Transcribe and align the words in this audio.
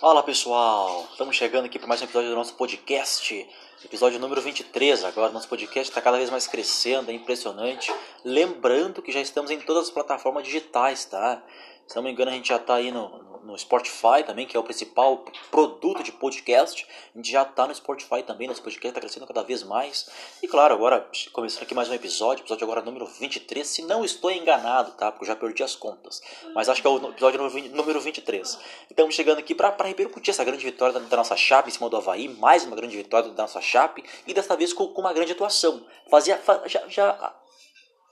Fala 0.00 0.22
pessoal, 0.22 1.08
estamos 1.10 1.34
chegando 1.34 1.64
aqui 1.64 1.76
para 1.76 1.88
mais 1.88 2.00
um 2.00 2.04
episódio 2.04 2.30
do 2.30 2.36
nosso 2.36 2.54
podcast, 2.54 3.48
episódio 3.84 4.20
número 4.20 4.40
23 4.40 5.02
agora. 5.02 5.32
Nosso 5.32 5.48
podcast 5.48 5.90
está 5.90 6.00
cada 6.00 6.16
vez 6.16 6.30
mais 6.30 6.46
crescendo, 6.46 7.10
é 7.10 7.14
impressionante. 7.14 7.92
Lembrando 8.24 9.02
que 9.02 9.10
já 9.10 9.20
estamos 9.20 9.50
em 9.50 9.58
todas 9.58 9.86
as 9.86 9.90
plataformas 9.90 10.44
digitais, 10.44 11.04
tá? 11.04 11.42
Se 11.88 11.96
não 11.96 12.02
me 12.02 12.10
engano, 12.12 12.30
a 12.30 12.34
gente 12.34 12.50
já 12.50 12.56
está 12.56 12.74
aí 12.74 12.92
no, 12.92 13.08
no 13.42 13.58
Spotify 13.58 14.22
também, 14.26 14.46
que 14.46 14.54
é 14.54 14.60
o 14.60 14.62
principal 14.62 15.24
produto 15.50 16.02
de 16.02 16.12
podcast. 16.12 16.86
A 17.14 17.16
gente 17.16 17.32
já 17.32 17.42
está 17.44 17.66
no 17.66 17.74
Spotify 17.74 18.22
também, 18.22 18.46
nosso 18.46 18.62
podcast 18.62 18.88
está 18.88 19.00
crescendo 19.00 19.26
cada 19.26 19.42
vez 19.42 19.62
mais. 19.62 20.06
E 20.42 20.46
claro, 20.46 20.74
agora 20.74 21.08
começando 21.32 21.62
aqui 21.62 21.74
mais 21.74 21.88
um 21.88 21.94
episódio, 21.94 22.42
episódio 22.42 22.62
agora 22.64 22.82
número 22.82 23.06
23, 23.06 23.66
se 23.66 23.80
não 23.86 24.04
estou 24.04 24.30
enganado, 24.30 24.92
tá? 24.92 25.10
Porque 25.10 25.24
eu 25.24 25.28
já 25.28 25.34
perdi 25.34 25.62
as 25.62 25.74
contas. 25.74 26.20
Mas 26.54 26.68
acho 26.68 26.82
que 26.82 26.86
é 26.86 26.90
o 26.90 27.08
episódio 27.08 27.40
número 27.70 27.98
23. 28.02 28.58
Estamos 28.90 29.14
chegando 29.14 29.38
aqui 29.38 29.54
para 29.54 29.74
repercutir 29.86 30.34
essa 30.34 30.44
grande 30.44 30.66
vitória 30.66 30.92
da, 30.92 31.00
da, 31.00 31.16
nossa 31.16 31.36
Chape 31.36 31.70
em 31.70 31.72
cima 31.72 31.88
do 31.88 31.96
Havaí, 31.96 32.28
mais 32.28 32.66
uma 32.66 32.76
grande 32.76 32.98
vitória 32.98 33.30
da 33.30 33.44
nossa 33.44 33.62
Chape, 33.62 34.04
e 34.26 34.34
desta 34.34 34.54
vez 34.54 34.74
com, 34.74 34.88
com 34.88 35.00
uma 35.00 35.14
grande 35.14 35.32
atuação. 35.32 35.86
Fazia, 36.10 36.38
já, 36.66 36.86
já 36.86 37.34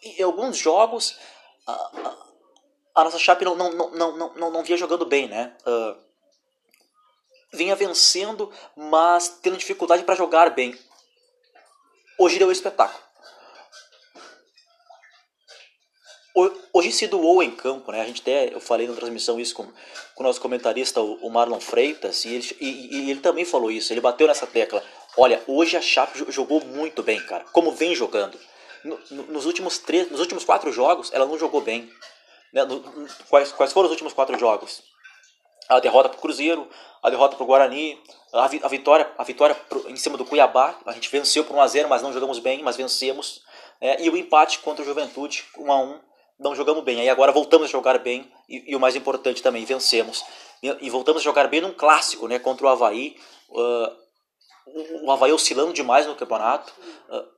em 0.02 0.22
alguns 0.22 0.56
jogos. 0.56 1.18
Uh, 1.68 2.26
a 2.26 2.26
nossa 3.04 3.18
Chape 3.18 3.44
não, 3.44 3.54
não, 3.54 3.70
não, 3.72 3.90
não, 3.92 4.34
não, 4.34 4.50
não 4.50 4.64
vinha 4.64 4.78
jogando 4.78 5.04
bem, 5.04 5.28
né? 5.28 5.54
Uh, 5.66 5.96
vinha 7.52 7.76
vencendo, 7.76 8.52
mas 8.76 9.28
tendo 9.42 9.56
dificuldade 9.56 10.02
para 10.04 10.14
jogar 10.14 10.50
bem. 10.50 10.78
Hoje 12.18 12.38
deu 12.38 12.48
um 12.48 12.52
espetáculo. 12.52 13.04
Hoje 16.72 16.92
se 16.92 17.06
doou 17.06 17.42
em 17.42 17.50
campo, 17.50 17.90
né? 17.90 18.02
A 18.02 18.04
gente 18.04 18.20
até, 18.20 18.52
eu 18.52 18.60
falei 18.60 18.86
na 18.86 18.94
transmissão 18.94 19.40
isso 19.40 19.54
com, 19.54 19.64
com 20.14 20.22
o 20.22 20.26
nosso 20.26 20.40
comentarista, 20.40 21.00
o 21.00 21.30
Marlon 21.30 21.58
Freitas, 21.58 22.26
e 22.26 22.34
ele, 22.34 22.56
e, 22.60 22.96
e 22.96 23.10
ele 23.10 23.20
também 23.20 23.46
falou 23.46 23.70
isso. 23.70 23.90
Ele 23.92 24.02
bateu 24.02 24.26
nessa 24.26 24.46
tecla. 24.46 24.84
Olha, 25.16 25.42
hoje 25.46 25.78
a 25.78 25.80
Chape 25.80 26.30
jogou 26.30 26.62
muito 26.62 27.02
bem, 27.02 27.18
cara. 27.24 27.44
Como 27.52 27.72
vem 27.72 27.94
jogando. 27.94 28.38
No, 28.84 29.00
no, 29.10 29.22
nos 29.28 29.46
últimos 29.46 29.78
três, 29.78 30.10
nos 30.10 30.20
últimos 30.20 30.44
quatro 30.44 30.70
jogos, 30.70 31.10
ela 31.14 31.24
não 31.24 31.38
jogou 31.38 31.62
bem. 31.62 31.90
Né, 32.56 32.64
no, 32.64 32.82
quais, 33.28 33.52
quais 33.52 33.70
foram 33.70 33.84
os 33.84 33.90
últimos 33.90 34.14
quatro 34.14 34.38
jogos? 34.38 34.82
A 35.68 35.78
derrota 35.78 36.08
para 36.08 36.16
o 36.16 36.20
Cruzeiro, 36.22 36.66
a 37.02 37.10
derrota 37.10 37.36
para 37.36 37.44
o 37.44 37.46
Guarani, 37.46 38.00
a, 38.32 38.48
vi, 38.48 38.60
a, 38.64 38.68
vitória, 38.68 39.12
a 39.18 39.24
vitória 39.24 39.54
pro, 39.54 39.90
em 39.90 39.96
cima 39.96 40.16
do 40.16 40.24
Cuiabá. 40.24 40.74
A 40.86 40.92
gente 40.92 41.10
venceu 41.10 41.44
por 41.44 41.54
1x0, 41.54 41.86
mas 41.86 42.00
não 42.00 42.14
jogamos 42.14 42.38
bem, 42.38 42.62
mas 42.62 42.74
vencemos. 42.74 43.42
É, 43.78 44.02
e 44.02 44.08
o 44.08 44.16
empate 44.16 44.60
contra 44.60 44.82
o 44.82 44.86
Juventude, 44.86 45.44
1x1, 45.58 46.00
não 46.40 46.54
jogamos 46.54 46.82
bem. 46.82 46.98
Aí 46.98 47.10
agora 47.10 47.30
voltamos 47.30 47.68
a 47.68 47.70
jogar 47.70 47.98
bem 47.98 48.32
e, 48.48 48.72
e 48.72 48.74
o 48.74 48.80
mais 48.80 48.96
importante 48.96 49.42
também, 49.42 49.66
vencemos. 49.66 50.24
E, 50.62 50.86
e, 50.86 50.88
voltamos 50.88 51.20
a 51.20 51.24
jogar 51.24 51.48
bem 51.48 51.60
num 51.60 51.74
clássico 51.74 52.26
né, 52.26 52.38
contra 52.38 52.64
o 52.64 52.70
Havaí. 52.70 53.18
Uh, 53.50 55.04
o 55.04 55.12
Havaí 55.12 55.30
oscilando 55.30 55.74
demais 55.74 56.06
no 56.06 56.14
campeonato. 56.14 56.72
Uh, 57.10 57.35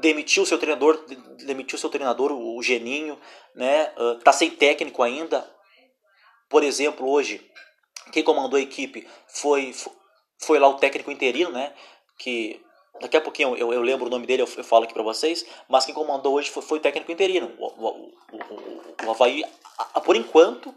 demitiu 0.00 0.44
seu 0.46 0.58
treinador, 0.58 1.04
demitiu 1.44 1.78
seu 1.78 1.90
treinador, 1.90 2.32
o 2.32 2.62
Geninho, 2.62 3.18
né? 3.54 3.92
Uh, 3.96 4.18
tá 4.20 4.32
sem 4.32 4.50
técnico 4.50 5.02
ainda. 5.02 5.48
Por 6.48 6.62
exemplo, 6.62 7.08
hoje, 7.08 7.44
quem 8.12 8.22
comandou 8.22 8.58
a 8.58 8.62
equipe 8.62 9.06
foi, 9.26 9.74
foi 10.38 10.58
lá 10.58 10.68
o 10.68 10.74
técnico 10.74 11.10
interino, 11.10 11.50
né? 11.50 11.74
Que 12.18 12.60
daqui 13.00 13.16
a 13.16 13.20
pouquinho 13.20 13.56
eu, 13.56 13.72
eu 13.72 13.82
lembro 13.82 14.06
o 14.06 14.10
nome 14.10 14.26
dele, 14.26 14.42
eu, 14.42 14.46
falo 14.46 14.84
aqui 14.84 14.94
para 14.94 15.02
vocês, 15.02 15.44
mas 15.68 15.84
quem 15.84 15.94
comandou 15.94 16.34
hoje 16.34 16.50
foi, 16.50 16.62
foi 16.62 16.78
o 16.78 16.82
técnico 16.82 17.12
interino. 17.12 17.54
O, 17.58 17.66
o, 17.66 18.12
o, 18.32 19.06
o 19.06 19.10
Havaí, 19.10 19.44
a, 19.78 19.88
a, 19.94 20.00
por 20.00 20.16
enquanto, 20.16 20.74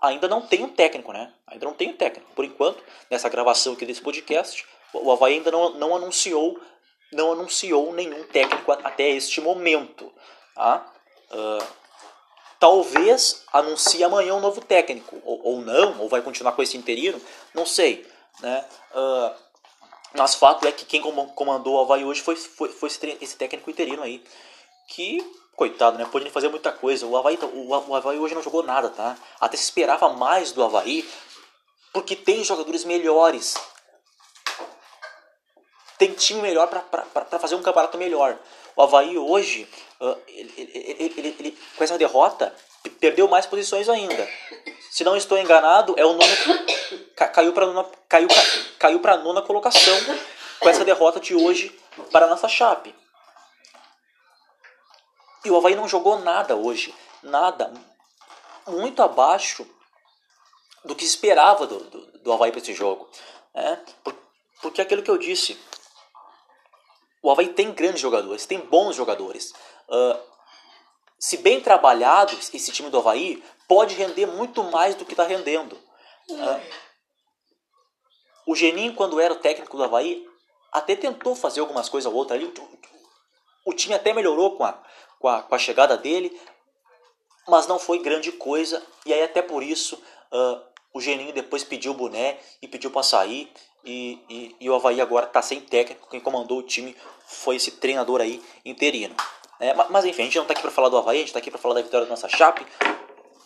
ainda 0.00 0.28
não 0.28 0.42
tem 0.42 0.64
um 0.64 0.68
técnico, 0.68 1.12
né? 1.12 1.32
Ainda 1.46 1.66
não 1.66 1.74
tem 1.74 1.90
um 1.90 1.96
técnico. 1.96 2.30
Por 2.34 2.44
enquanto, 2.44 2.82
nessa 3.10 3.28
gravação 3.28 3.74
aqui 3.74 3.84
desse 3.84 4.00
podcast, 4.00 4.66
o 4.92 5.10
Havaí 5.12 5.34
ainda 5.34 5.50
não, 5.50 5.74
não 5.74 5.96
anunciou 5.96 6.58
não 7.12 7.32
anunciou 7.32 7.92
nenhum 7.92 8.24
técnico 8.24 8.72
até 8.72 9.10
este 9.10 9.40
momento. 9.40 10.12
Tá? 10.54 10.92
Uh, 11.30 11.66
talvez 12.58 13.44
anuncie 13.52 14.02
amanhã 14.02 14.34
um 14.34 14.40
novo 14.40 14.60
técnico, 14.60 15.20
ou, 15.24 15.40
ou, 15.44 15.60
não, 15.60 16.00
ou 16.00 16.08
vai 16.08 16.22
continuar 16.22 16.52
com 16.52 16.62
esse 16.62 16.76
interino, 16.76 17.20
não 17.54 17.66
sei. 17.66 18.06
Né? 18.40 18.64
Uh, 18.94 19.46
mas 20.14 20.34
fato 20.34 20.66
é 20.66 20.72
que 20.72 20.84
quem 20.84 21.00
comandou 21.00 21.74
o 21.74 21.80
Havaí 21.80 22.04
hoje 22.04 22.22
foi, 22.22 22.36
foi, 22.36 22.70
foi 22.70 22.88
esse, 22.88 23.36
técnico 23.36 23.70
interino 23.70 24.02
aí. 24.02 24.24
Que, 24.88 25.18
coitado, 25.54 25.98
né? 25.98 26.06
Podia 26.06 26.30
fazer 26.30 26.48
muita 26.48 26.72
coisa. 26.72 27.06
O 27.06 27.16
Havaí, 27.16 27.38
o, 27.42 27.68
o 27.68 27.94
Havaí 27.94 28.18
hoje 28.18 28.34
não 28.34 28.42
jogou 28.42 28.62
nada, 28.62 28.88
tá? 28.88 29.16
Até 29.40 29.56
se 29.56 29.64
esperava 29.64 30.08
mais 30.10 30.52
do 30.52 30.62
Havaí, 30.62 31.06
porque 31.92 32.16
tem 32.16 32.42
jogadores 32.44 32.84
melhores 32.84 33.56
tem 35.98 36.12
time 36.12 36.42
melhor 36.42 36.68
para 36.68 37.38
fazer 37.38 37.54
um 37.54 37.62
campeonato 37.62 37.96
melhor. 37.98 38.38
O 38.74 38.82
Havaí 38.82 39.16
hoje, 39.16 39.68
ele, 40.28 40.54
ele, 40.56 41.14
ele, 41.16 41.36
ele, 41.38 41.58
com 41.76 41.84
essa 41.84 41.96
derrota, 41.96 42.54
perdeu 43.00 43.26
mais 43.28 43.46
posições 43.46 43.88
ainda. 43.88 44.28
Se 44.90 45.04
não 45.04 45.16
estou 45.16 45.38
enganado, 45.38 45.94
é 45.96 46.04
o 46.04 46.12
nono, 46.12 46.34
caiu 47.16 47.52
para 47.52 47.66
nona, 47.66 47.86
caiu, 48.08 48.28
caiu 48.78 49.00
para 49.00 49.16
nona 49.16 49.42
colocação 49.42 49.94
com 50.60 50.68
essa 50.68 50.84
derrota 50.84 51.20
de 51.20 51.34
hoje 51.34 51.78
para 52.10 52.26
a 52.26 52.28
nossa 52.28 52.48
Chape. 52.48 52.94
E 55.44 55.50
o 55.50 55.56
Havaí 55.56 55.74
não 55.74 55.88
jogou 55.88 56.18
nada 56.20 56.56
hoje, 56.56 56.94
nada, 57.22 57.72
muito 58.66 59.02
abaixo 59.02 59.66
do 60.84 60.94
que 60.94 61.04
esperava 61.04 61.66
do, 61.66 61.78
do, 61.78 62.18
do 62.18 62.32
Havaí 62.32 62.50
para 62.50 62.60
esse 62.60 62.74
jogo. 62.74 63.08
Né? 63.54 63.80
Porque 64.60 64.80
aquilo 64.80 65.02
que 65.02 65.10
eu 65.10 65.18
disse, 65.18 65.58
o 67.26 67.30
Havaí 67.32 67.48
tem 67.48 67.72
grandes 67.72 68.00
jogadores, 68.00 68.46
tem 68.46 68.60
bons 68.60 68.94
jogadores. 68.94 69.52
Uh, 69.88 70.16
se 71.18 71.38
bem 71.38 71.60
trabalhado, 71.60 72.32
esse 72.54 72.70
time 72.70 72.88
do 72.88 72.98
Havaí 72.98 73.42
pode 73.66 73.96
render 73.96 74.26
muito 74.26 74.62
mais 74.62 74.94
do 74.94 75.04
que 75.04 75.12
está 75.12 75.24
rendendo. 75.24 75.76
Uh, 76.30 76.60
o 78.46 78.54
Geninho, 78.54 78.94
quando 78.94 79.18
era 79.18 79.34
o 79.34 79.38
técnico 79.38 79.76
do 79.76 79.82
Havaí, 79.82 80.24
até 80.70 80.94
tentou 80.94 81.34
fazer 81.34 81.58
algumas 81.58 81.88
coisas 81.88 82.08
ou 82.08 82.16
outra 82.16 82.36
ali. 82.36 82.54
O 83.64 83.74
time 83.74 83.96
até 83.96 84.12
melhorou 84.12 84.56
com 84.56 84.62
a, 84.62 84.80
com, 85.18 85.26
a, 85.26 85.42
com 85.42 85.54
a 85.56 85.58
chegada 85.58 85.96
dele, 85.96 86.40
mas 87.48 87.66
não 87.66 87.80
foi 87.80 87.98
grande 87.98 88.30
coisa. 88.30 88.80
E 89.04 89.12
aí, 89.12 89.24
até 89.24 89.42
por 89.42 89.64
isso, 89.64 89.96
uh, 90.30 90.62
o 90.94 91.00
Geninho 91.00 91.32
depois 91.32 91.64
pediu 91.64 91.90
o 91.90 91.96
boné 91.96 92.38
e 92.62 92.68
pediu 92.68 92.92
para 92.92 93.02
sair. 93.02 93.52
E, 93.86 94.18
e, 94.28 94.56
e, 94.60 94.68
o 94.68 94.74
Havaí 94.74 95.00
agora 95.00 95.26
está 95.26 95.40
sem 95.40 95.60
técnico. 95.60 96.08
Quem 96.10 96.18
comandou 96.18 96.58
o 96.58 96.62
time 96.62 96.96
foi 97.24 97.54
esse 97.54 97.70
treinador 97.70 98.20
aí 98.20 98.42
interino. 98.64 99.14
É, 99.60 99.72
mas 99.72 100.04
enfim, 100.04 100.22
a 100.22 100.24
gente 100.24 100.36
não 100.36 100.42
está 100.42 100.52
aqui 100.52 100.62
para 100.62 100.72
falar 100.72 100.88
do 100.88 100.98
Havaí, 100.98 101.18
a 101.18 101.20
gente 101.20 101.28
está 101.28 101.38
aqui 101.38 101.50
para 101.50 101.60
falar 101.60 101.74
da 101.74 101.82
vitória 101.82 102.04
da 102.04 102.10
nossa 102.10 102.28
Chape. 102.28 102.66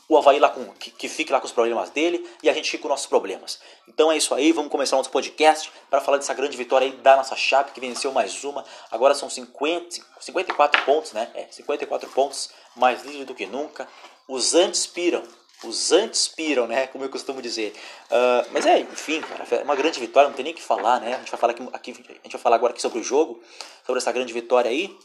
O 0.09 0.17
Havaí 0.17 0.41
lá 0.41 0.49
com, 0.49 0.65
que, 0.73 0.91
que, 0.91 1.09
fique 1.09 1.31
lá 1.31 1.39
com 1.39 1.47
os 1.47 1.53
problemas 1.53 1.91
dele 1.91 2.29
e 2.43 2.51
a 2.51 2.53
gente 2.53 2.69
fica 2.69 2.83
com 2.83 2.89
nossos 2.89 3.07
problemas. 3.07 3.61
Então 3.87 4.11
é 4.11 4.17
isso 4.17 4.35
aí, 4.35 4.51
vamos 4.51 4.73
começar 4.73 4.97
nosso 4.97 5.11
podcast 5.11 5.71
para 5.89 6.01
falar 6.01 6.17
dessa 6.17 6.35
grande 6.35 6.57
vitória 6.57 6.87
aí 6.87 6.93
da 6.97 7.17
nossa 7.17 7.37
Chape, 7.37 7.71
que 7.71 7.81
venceu 7.81 8.11
mais 8.11 8.43
uma. 8.43 8.65
Agora 8.91 9.15
são 9.15 9.31
50, 9.31 10.01
54 10.19 10.85
pontos, 10.85 11.13
né? 11.13 11.31
É, 11.35 11.47
54 11.51 12.11
pontos, 12.11 12.51
mais 12.75 13.05
líder 13.05 13.25
do 13.25 13.37
que 13.37 13.47
nunca. 13.47 13.87
Os 14.27 14.55
antes 14.55 14.85
piram, 14.85 15.23
os 15.65 15.93
antes 15.93 16.27
piram, 16.29 16.67
né? 16.67 16.87
Como 16.87 17.05
eu 17.05 17.11
costumo 17.11 17.43
dizer. 17.43 17.75
Uh, 18.07 18.49
mas 18.53 18.67
é, 18.67 18.81
enfim, 18.81 19.21
cara, 19.21 19.47
é 19.51 19.63
uma 19.63 19.77
grande 19.77 20.01
vitória, 20.01 20.29
não 20.29 20.37
tem 20.37 20.45
nem 20.45 20.53
o 20.53 20.57
que 20.57 20.63
falar, 20.63 21.01
né? 21.01 21.15
A 21.15 21.19
gente 21.19 21.31
vai 21.31 21.41
falar 21.41 21.53
aqui, 21.53 21.69
aqui, 21.73 21.91
a 22.09 22.13
gente 22.23 22.33
vai 22.33 22.41
falar 22.41 22.57
agora 22.57 22.73
aqui 22.73 22.81
sobre 22.81 22.99
o 22.99 23.03
jogo, 23.03 23.43
sobre 23.85 24.01
essa 24.01 24.13
grande 24.13 24.33
vitória 24.33 24.71
aí. 24.71 24.97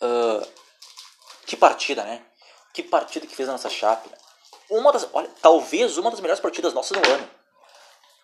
Uh, 0.00 0.46
que 1.46 1.56
partida, 1.56 2.02
né? 2.02 2.22
Que 2.72 2.82
partida 2.82 3.26
que 3.26 3.36
fez 3.36 3.48
a 3.48 3.52
nossa 3.52 3.68
Chape. 3.68 4.08
Né? 4.08 4.16
Uma 4.70 4.92
das, 4.92 5.06
olha, 5.12 5.30
talvez 5.40 5.98
uma 5.98 6.10
das 6.10 6.20
melhores 6.20 6.40
partidas 6.40 6.72
nossas 6.72 6.98
no 6.98 7.06
ano. 7.06 7.28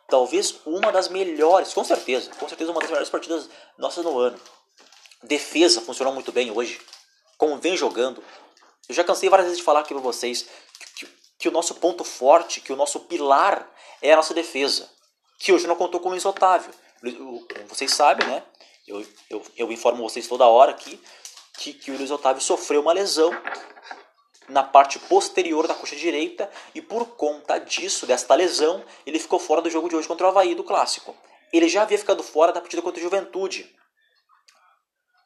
Talvez 0.09 0.55
uma 0.65 0.91
das 0.91 1.09
melhores, 1.09 1.75
com 1.75 1.85
certeza, 1.85 2.31
com 2.39 2.49
certeza 2.49 2.71
uma 2.71 2.81
das 2.81 2.89
melhores 2.89 3.11
partidas 3.11 3.49
nossas 3.77 4.03
no 4.03 4.19
ano. 4.19 4.41
Defesa 5.23 5.83
funcionou 5.83 6.15
muito 6.15 6.33
bem 6.33 6.51
hoje, 6.51 6.81
como 7.37 7.59
vem 7.59 7.77
jogando. 7.77 8.25
Eu 8.89 8.95
já 8.95 9.05
cansei 9.05 9.29
várias 9.29 9.49
vezes 9.49 9.59
de 9.59 9.65
falar 9.65 9.81
aqui 9.81 9.93
para 9.93 10.03
vocês 10.03 10.49
que 11.39 11.49
o 11.49 11.53
nosso 11.53 11.77
ponto 11.77 12.03
forte, 12.05 12.61
que 12.61 12.73
o 12.73 12.77
nosso 12.77 13.01
pilar 13.01 13.69
é 14.03 14.13
a 14.13 14.17
nossa 14.17 14.35
defesa, 14.35 14.91
que 15.39 15.53
hoje 15.53 15.67
não 15.67 15.77
contou 15.77 16.01
com 16.01 16.09
o 16.09 16.11
Luiz 16.11 16.25
Otávio. 16.25 16.73
Vocês 17.69 17.93
sabem, 17.93 18.27
né? 18.27 18.43
Eu, 18.87 19.07
eu, 19.31 19.43
eu 19.57 19.73
informo 19.73 20.03
vocês 20.03 20.27
toda 20.27 20.47
hora 20.47 20.73
aqui 20.73 21.01
que, 21.59 21.73
que 21.73 21.91
o 21.91 21.97
Luiz 21.97 22.11
Otávio 22.11 22.43
sofreu 22.43 22.81
uma 22.81 22.93
lesão 22.93 23.31
na 24.49 24.63
parte 24.63 24.99
posterior 24.99 25.67
da 25.67 25.75
coxa 25.75 25.95
direita 25.95 26.51
e 26.75 26.81
por 26.81 27.05
conta 27.17 27.59
disso, 27.59 28.07
desta 28.07 28.35
lesão, 28.35 28.83
ele 29.05 29.19
ficou 29.19 29.39
fora 29.39 29.61
do 29.61 29.71
jogo 29.71 29.89
de 29.89 29.97
hoje 29.97 30.09
contra 30.09 30.27
o 30.27 30.31
Havaí 30.31 30.55
do 30.55 30.65
Clássico. 30.65 31.15
Ele 31.53 31.69
já 31.69 31.83
havia 31.83 31.99
ficado 31.99 32.23
fora 32.23 32.53
da 32.53 32.61
partida 32.61 32.83
contra 32.83 32.99
o 32.99 33.03
Juventude, 33.03 33.75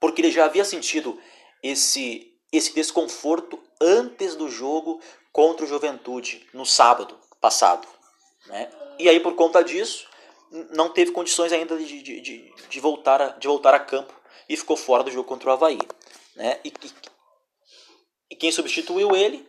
porque 0.01 0.21
ele 0.21 0.31
já 0.31 0.45
havia 0.45 0.65
sentido 0.65 1.21
esse, 1.63 2.33
esse 2.53 2.75
desconforto 2.75 3.63
antes 3.81 4.35
do 4.35 4.49
jogo 4.49 5.01
contra 5.33 5.65
o 5.65 5.69
Juventude 5.69 6.47
no 6.53 6.67
sábado 6.67 7.19
passado. 7.41 7.89
Né? 8.47 8.71
E 8.99 9.09
aí, 9.09 9.19
por 9.19 9.35
conta 9.35 9.65
disso, 9.65 10.07
não 10.71 10.91
teve 10.91 11.13
condições 11.13 11.53
ainda 11.53 11.77
de, 11.79 12.03
de, 12.03 12.21
de, 12.21 12.55
de, 12.69 12.81
voltar, 12.81 13.21
a, 13.21 13.29
de 13.29 13.49
voltar 13.49 13.75
a 13.75 13.81
campo 13.81 14.15
e 14.49 14.57
ficou 14.57 14.77
fora 14.77 15.03
do 15.03 15.11
jogo 15.11 15.29
contra 15.29 15.49
o 15.49 15.53
Havaí. 15.53 15.79
Né? 16.37 16.61
E, 16.63 16.69
e, 16.69 16.93
e 18.31 18.37
quem 18.37 18.53
substituiu 18.53 19.17
ele 19.17 19.49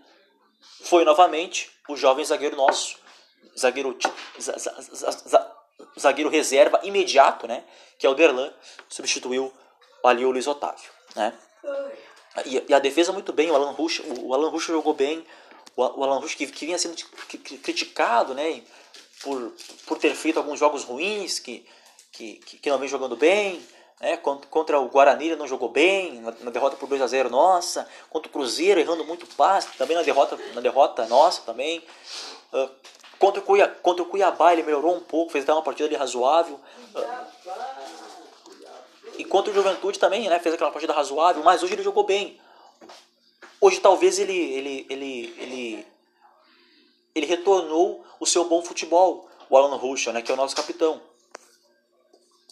foi 0.84 1.04
novamente 1.04 1.70
o 1.90 1.98
jovem 1.98 2.24
zagueiro 2.24 2.56
nosso, 2.56 2.98
zagueiro, 3.60 3.98
zagueiro 6.00 6.30
reserva 6.30 6.80
imediato, 6.84 7.48
né? 7.48 7.66
que 8.00 8.08
é 8.08 8.10
o 8.10 8.14
Derlan, 8.14 8.54
substituiu 8.88 9.54
ali 10.04 10.26
o 10.26 10.32
Luiz 10.32 10.48
Otávio. 10.48 10.90
Né? 11.16 11.38
E, 12.46 12.64
e 12.68 12.74
a 12.74 12.80
defesa 12.80 13.12
muito 13.12 13.32
bem, 13.32 13.52
o 13.52 13.56
Alan 13.56 13.72
Rush, 13.72 14.02
o 14.06 14.34
Alan 14.34 14.50
Rush 14.50 14.66
jogou 14.66 14.94
bem, 14.94 15.26
o, 15.76 16.04
Alan 16.04 16.20
Rush 16.20 16.36
que, 16.36 16.48
que 16.48 16.66
vinha 16.66 16.78
sendo 16.78 16.96
criticado 17.62 18.34
né, 18.34 18.62
por, 19.22 19.54
por 19.86 19.98
ter 19.98 20.14
feito 20.16 20.38
alguns 20.38 20.60
jogos 20.60 20.84
ruins, 20.84 21.40
que, 21.40 21.66
que, 22.12 22.36
que 22.36 22.70
não 22.70 22.78
vem 22.78 22.88
jogando 22.88 23.16
bem, 23.16 23.62
né, 24.00 24.18
contra 24.18 24.80
o 24.80 24.90
Guarani 24.90 25.28
ele 25.28 25.36
não 25.36 25.48
jogou 25.48 25.70
bem, 25.70 26.22
na, 26.42 26.52
derrota 26.52 26.76
por 26.76 26.90
2 26.90 27.02
a 27.02 27.08
0 27.08 27.30
nossa, 27.30 27.88
contra 28.10 28.30
o 28.30 28.32
Cruzeiro 28.32 28.80
errando 28.80 29.06
muito 29.06 29.26
passe, 29.36 29.70
também 29.78 29.96
na 29.96 30.04
derrota, 30.04 30.38
na 30.54 30.62
derrota 30.62 31.06
nossa 31.08 31.42
também. 31.42 31.82
Uh, 32.52 32.70
contra, 33.18 33.42
o 33.42 33.44
Cuiabá, 33.44 33.74
contra 33.82 34.04
o 34.04 34.06
Cuiabá 34.06 34.54
ele 34.54 34.64
melhorou 34.64 34.96
um 34.96 35.00
pouco, 35.00 35.32
fez 35.32 35.44
até 35.44 35.54
uma 35.54 35.62
partida 35.62 35.88
ali 35.88 35.96
razoável. 35.96 36.60
Uh, 36.94 37.34
e 39.18 39.24
contra 39.24 39.52
o 39.52 39.54
Juventude 39.54 39.98
também, 39.98 40.28
né, 40.28 40.38
fez 40.40 40.54
aquela 40.54 40.72
partida 40.72 40.94
razoável, 40.94 41.42
mas 41.44 41.64
hoje 41.64 41.74
ele 41.74 41.84
jogou 41.84 42.04
bem. 42.04 42.40
Hoje 43.64 43.80
talvez 43.80 44.20
ele, 44.20 44.34
ele, 44.34 44.86
ele, 44.90 45.36
ele, 45.38 45.88
ele 47.16 47.26
retornou 47.26 48.06
o 48.20 48.26
seu 48.26 48.44
bom 48.44 48.62
futebol, 48.62 49.26
o 49.50 49.56
Alan 49.56 49.78
Ruschel, 49.78 50.12
né, 50.12 50.22
que 50.22 50.30
é 50.30 50.34
o 50.34 50.38
nosso 50.38 50.54
capitão. 50.54 51.02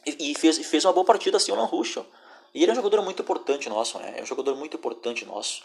E, 0.06 0.32
e 0.32 0.36
fez, 0.36 0.58
fez 0.60 0.86
uma 0.86 0.94
boa 0.94 1.06
partida 1.06 1.36
assim 1.36 1.52
o 1.52 1.56
Alan 1.56 1.66
Ruschel. 1.66 2.06
E 2.54 2.64
ele 2.64 2.72
é 2.72 2.74
um 2.74 2.78
jogador 2.78 3.02
muito 3.02 3.22
importante 3.22 3.68
nosso, 3.68 4.00
né? 4.00 4.14
É 4.20 4.24
um 4.24 4.26
jogador 4.26 4.56
muito 4.56 4.78
importante 4.78 5.26
nosso. 5.26 5.64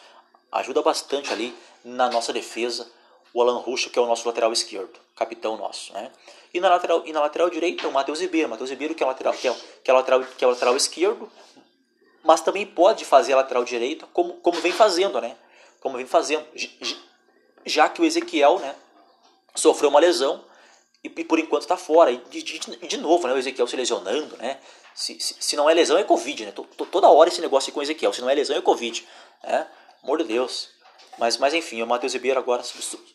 Ajuda 0.51 0.83
bastante 0.83 1.33
ali 1.33 1.55
na 1.85 2.11
nossa 2.11 2.33
defesa 2.33 2.91
o 3.33 3.41
Alan 3.41 3.59
Ruschel, 3.59 3.93
que 3.93 4.01
é 4.01 4.03
o 4.03 4.07
nosso 4.07 4.27
lateral 4.27 4.53
esquerdo, 4.53 4.99
capitão 5.15 5.57
nosso, 5.57 5.93
né? 5.93 6.11
E 6.53 6.59
na 6.59 6.71
lateral, 6.71 7.05
e 7.07 7.13
na 7.13 7.21
lateral 7.21 7.49
direita 7.51 7.87
o 7.87 7.93
Matheus 7.93 8.21
Ribeiro, 8.21 8.49
Matheus 8.49 8.71
Ribeiro 8.71 8.97
que 8.97 9.05
é, 9.05 9.07
lateral, 9.07 9.33
que, 9.33 9.47
é, 9.47 9.55
que, 9.85 9.91
é 9.93 9.95
lateral, 9.95 10.25
que 10.25 10.45
é 10.45 10.49
o 10.49 10.51
lateral 10.51 10.77
esquerdo, 10.77 11.31
mas 12.27 12.41
também 12.41 12.67
pode 12.67 13.05
fazer 13.05 13.33
a 13.33 13.37
lateral 13.37 13.65
direita, 13.65 14.07
como, 14.13 14.35
como 14.35 14.61
vem 14.61 14.73
fazendo, 14.73 15.21
né? 15.21 15.37
Como 15.81 15.97
vem 15.97 16.07
fazendo. 16.07 16.45
Já 17.65 17.89
que 17.89 18.03
o 18.03 18.05
Ezequiel, 18.05 18.59
né, 18.59 18.75
sofreu 19.55 19.89
uma 19.89 20.01
lesão 20.01 20.45
e, 21.03 21.09
e 21.09 21.25
por 21.25 21.39
enquanto 21.39 21.63
está 21.63 21.77
fora. 21.77 22.11
E 22.11 22.19
de, 22.29 22.43
de, 22.43 22.59
de, 22.59 22.97
novo, 22.97 23.27
né, 23.29 23.35
o 23.35 23.39
Ezequiel 23.39 23.67
se 23.67 23.77
lesionando, 23.77 24.37
né? 24.39 24.59
Se, 24.95 25.19
se, 25.21 25.37
se 25.39 25.57
não 25.57 25.69
é 25.69 25.75
lesão, 25.75 25.99
é 25.99 26.05
Covid, 26.05 26.47
né? 26.47 26.53
toda 26.91 27.09
hora 27.09 27.29
esse 27.29 27.41
negócio 27.41 27.73
com 27.73 27.81
o 27.81 27.83
Ezequiel. 27.83 28.13
Se 28.13 28.21
não 28.21 28.31
é 28.31 28.35
lesão, 28.35 28.57
é 28.57 28.63
Covid. 28.63 29.07
Né? 29.45 29.67
Amor 30.03 30.19
de 30.19 30.25
Deus. 30.25 30.71
Mas, 31.19 31.37
mas 31.37 31.55
enfim, 31.55 31.83
o 31.83 31.87
Matheus 31.87 32.15
Ribeiro 32.15 32.41
agora 32.41 32.63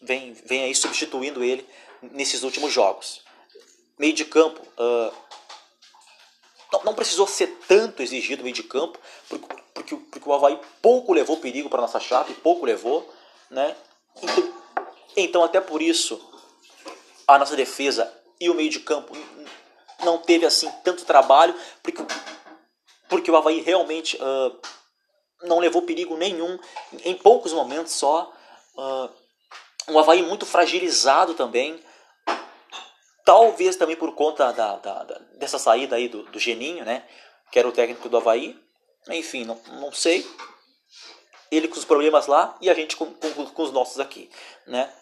vem, 0.02 0.34
vem 0.46 0.64
aí 0.64 0.76
substituindo 0.76 1.44
ele 1.44 1.68
nesses 2.02 2.44
últimos 2.44 2.72
jogos. 2.72 3.24
Meio 3.98 4.14
de 4.14 4.26
campo. 4.26 4.62
Uh, 4.78 5.14
não, 6.72 6.84
não, 6.84 6.94
precisou 6.94 7.28
ser 7.28 7.48
tanto 7.68 8.02
exigido 8.02 8.44
meio 8.44 8.56
de 8.56 8.64
campo, 8.64 8.98
porque, 9.28 9.56
porque, 9.74 9.96
porque 9.96 10.30
o 10.30 10.34
Havaí 10.34 10.60
pouco 10.82 11.14
levou 11.14 11.38
perigo 11.38 11.70
para 11.70 11.82
nossa 11.82 12.00
chave, 12.00 12.34
pouco 12.36 12.66
levou, 12.66 13.12
né? 13.50 13.76
Então, 14.22 14.54
então, 15.16 15.44
até 15.44 15.60
por 15.60 15.82
isso, 15.82 16.20
a 17.28 17.38
nossa 17.38 17.56
defesa 17.56 18.12
e 18.40 18.50
o 18.50 18.54
meio 18.54 18.70
de 18.70 18.80
campo 18.80 19.16
não 20.04 20.18
teve 20.18 20.46
assim 20.46 20.72
tanto 20.84 21.06
trabalho, 21.06 21.54
porque, 21.84 22.04
porque 23.10 23.32
o 23.32 23.36
Havaí 23.36 23.62
realmente 23.62 24.18
uh, 24.18 24.60
não 25.44 25.60
levou 25.60 25.82
perigo 25.82 26.18
nenhum, 26.18 26.58
em 27.04 27.16
poucos 27.16 27.54
momentos 27.54 27.94
só. 27.94 28.32
Uh, 28.76 29.10
um 29.90 30.00
Havaí 30.00 30.22
muito 30.22 30.46
fragilizado 30.46 31.34
também. 31.34 31.80
Talvez 33.32 33.78
também 33.78 33.96
por 33.96 34.14
conta 34.14 34.52
da, 34.52 34.76
da, 34.76 35.04
da, 35.04 35.18
dessa 35.38 35.58
saída 35.58 35.96
aí 35.96 36.10
do, 36.10 36.24
do 36.24 36.38
Geninho, 36.38 36.84
né? 36.84 37.08
Que 37.50 37.60
era 37.60 37.66
o 37.66 37.72
técnico 37.72 38.10
do 38.10 38.18
Havaí. 38.18 38.62
Enfim, 39.08 39.46
não, 39.46 39.58
não 39.80 39.90
sei. 39.94 40.30
Ele 41.50 41.70
com 41.70 41.80
os 41.80 41.86
problemas 41.86 42.28
lá 42.28 42.58
e 42.60 42.70
a 42.70 42.74
gente 42.74 42.98
com, 42.98 43.06
com, 43.06 43.46
com 43.46 43.62
os 43.64 43.72
nossos 43.72 44.02
aqui, 44.02 44.30
né? 44.68 44.94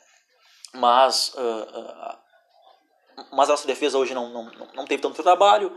Mas, 0.75 1.33
uh, 1.33 1.39
uh, 1.39 3.25
mas 3.31 3.49
a 3.49 3.53
nossa 3.53 3.65
defesa 3.65 3.97
hoje 3.97 4.13
não, 4.13 4.29
não, 4.29 4.51
não 4.75 4.85
teve 4.85 5.01
tanto 5.01 5.23
trabalho. 5.23 5.75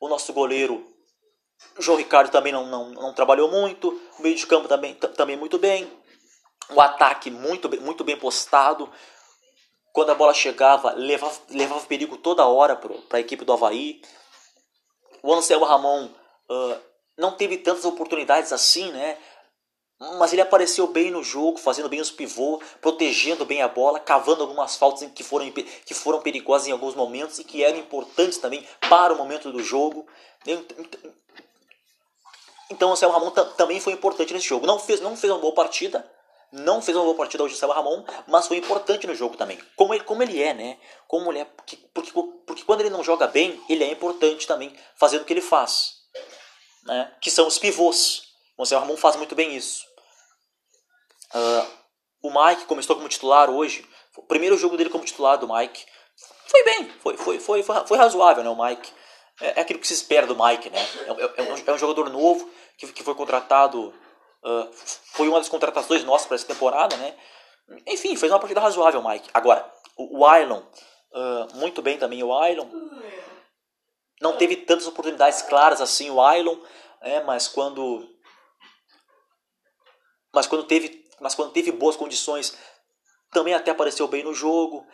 O 0.00 0.08
nosso 0.08 0.32
goleiro, 0.32 0.90
João 1.78 1.98
Ricardo, 1.98 2.30
também 2.30 2.54
não, 2.54 2.64
não, 2.64 2.88
não 2.92 3.12
trabalhou 3.12 3.50
muito. 3.50 3.90
O 4.18 4.22
meio 4.22 4.36
de 4.36 4.46
campo 4.46 4.68
também, 4.68 4.94
também 4.94 5.36
muito 5.36 5.58
bem. 5.58 5.92
O 6.70 6.80
ataque 6.80 7.30
muito, 7.30 7.68
muito 7.82 8.02
bem 8.02 8.16
postado 8.16 8.90
quando 9.92 10.10
a 10.10 10.14
bola 10.14 10.32
chegava, 10.32 10.92
levava, 10.92 11.38
levava 11.50 11.80
perigo 11.86 12.16
toda 12.16 12.46
hora 12.46 12.76
para 12.76 13.18
a 13.18 13.20
equipe 13.20 13.44
do 13.44 13.52
Havaí. 13.52 14.00
O 15.22 15.32
Anselmo 15.32 15.66
Ramon 15.66 16.06
uh, 16.06 16.80
não 17.18 17.32
teve 17.32 17.58
tantas 17.58 17.84
oportunidades 17.84 18.52
assim, 18.52 18.90
né? 18.90 19.18
Mas 20.18 20.32
ele 20.32 20.42
apareceu 20.42 20.88
bem 20.88 21.12
no 21.12 21.22
jogo, 21.22 21.58
fazendo 21.58 21.88
bem 21.88 22.00
os 22.00 22.10
pivôs, 22.10 22.64
protegendo 22.80 23.44
bem 23.44 23.62
a 23.62 23.68
bola, 23.68 24.00
cavando 24.00 24.42
algumas 24.42 24.74
faltas 24.74 25.08
que 25.14 25.22
foram, 25.22 25.48
que 25.52 25.94
foram 25.94 26.20
perigosas 26.20 26.66
em 26.66 26.72
alguns 26.72 26.96
momentos 26.96 27.38
e 27.38 27.44
que 27.44 27.62
eram 27.62 27.78
importantes 27.78 28.38
também 28.38 28.66
para 28.88 29.12
o 29.12 29.16
momento 29.16 29.52
do 29.52 29.62
jogo. 29.62 30.04
Então 32.68 32.88
o 32.88 32.92
Anselmo 32.92 33.14
Ramon 33.14 33.30
também 33.30 33.78
foi 33.78 33.92
importante 33.92 34.34
nesse 34.34 34.48
jogo. 34.48 34.66
Não 34.66 34.78
fez, 34.78 35.00
não 35.00 35.16
fez 35.16 35.30
uma 35.32 35.38
boa 35.38 35.54
partida, 35.54 36.04
não 36.52 36.82
fez 36.82 36.94
uma 36.94 37.04
boa 37.04 37.16
partida 37.16 37.42
hoje 37.42 37.54
o 37.54 37.58
Selma 37.58 37.74
Ramon, 37.74 38.04
mas 38.28 38.46
foi 38.46 38.58
importante 38.58 39.06
no 39.06 39.14
jogo 39.14 39.36
também. 39.36 39.58
Como 39.74 39.94
ele, 39.94 40.04
como 40.04 40.22
ele 40.22 40.40
é, 40.40 40.52
né? 40.52 40.78
Como 41.08 41.32
ele 41.32 41.38
é, 41.40 41.44
porque, 41.46 41.76
porque, 41.94 42.12
porque 42.46 42.62
quando 42.64 42.82
ele 42.82 42.90
não 42.90 43.02
joga 43.02 43.26
bem, 43.26 43.60
ele 43.68 43.82
é 43.82 43.90
importante 43.90 44.46
também 44.46 44.76
fazendo 44.96 45.22
o 45.22 45.24
que 45.24 45.32
ele 45.32 45.40
faz. 45.40 45.94
Né? 46.84 47.16
Que 47.22 47.30
são 47.30 47.46
os 47.46 47.58
pivôs. 47.58 48.22
O 48.58 48.66
Selma 48.66 48.84
Ramon 48.84 48.98
faz 48.98 49.16
muito 49.16 49.34
bem 49.34 49.56
isso. 49.56 49.86
Uh, 51.34 51.66
o 52.22 52.30
Mike 52.30 52.66
começou 52.66 52.96
como 52.96 53.08
titular 53.08 53.48
hoje. 53.48 53.88
O 54.16 54.22
primeiro 54.22 54.58
jogo 54.58 54.76
dele 54.76 54.90
como 54.90 55.04
titular 55.04 55.38
do 55.38 55.52
Mike. 55.52 55.86
Foi 56.46 56.64
bem, 56.64 56.90
foi, 57.00 57.16
foi, 57.16 57.38
foi, 57.40 57.62
foi, 57.62 57.96
razoável, 57.96 58.44
né? 58.44 58.50
O 58.50 58.62
Mike. 58.62 58.92
É, 59.40 59.58
é 59.58 59.60
aquilo 59.62 59.78
que 59.78 59.86
se 59.86 59.94
espera 59.94 60.26
do 60.26 60.36
Mike, 60.36 60.68
né? 60.68 60.78
É, 60.78 61.10
é, 61.10 61.48
é, 61.48 61.52
um, 61.52 61.62
é 61.66 61.72
um 61.72 61.78
jogador 61.78 62.10
novo 62.10 62.48
que, 62.76 62.92
que 62.92 63.02
foi 63.02 63.14
contratado 63.14 63.94
Uh, 64.44 64.68
foi 65.12 65.28
uma 65.28 65.38
das 65.38 65.48
contratações 65.48 66.04
nossas 66.04 66.26
para 66.26 66.34
essa 66.34 66.46
temporada, 66.46 66.96
né? 66.96 67.16
Enfim, 67.86 68.16
fez 68.16 68.32
uma 68.32 68.38
partida 68.38 68.60
razoável, 68.60 69.02
Mike. 69.02 69.30
Agora, 69.32 69.70
o, 69.96 70.26
Ailon, 70.26 70.60
uh, 71.12 71.56
muito 71.56 71.80
bem 71.80 71.98
também 71.98 72.22
o 72.22 72.34
Ailon. 72.34 72.68
Não 74.20 74.36
teve 74.36 74.56
tantas 74.56 74.86
oportunidades 74.86 75.42
claras 75.42 75.80
assim 75.80 76.10
o 76.10 76.20
Ailon, 76.20 76.56
né? 77.00 77.22
mas 77.24 77.48
quando 77.48 78.08
mas 80.34 80.46
quando 80.46 80.64
teve 80.64 81.04
mas 81.20 81.34
quando 81.34 81.52
teve 81.52 81.70
boas 81.72 81.96
condições 81.96 82.56
também 83.32 83.54
até 83.54 83.70
apareceu 83.70 84.06
bem 84.06 84.22
no 84.22 84.34
jogo. 84.34 84.86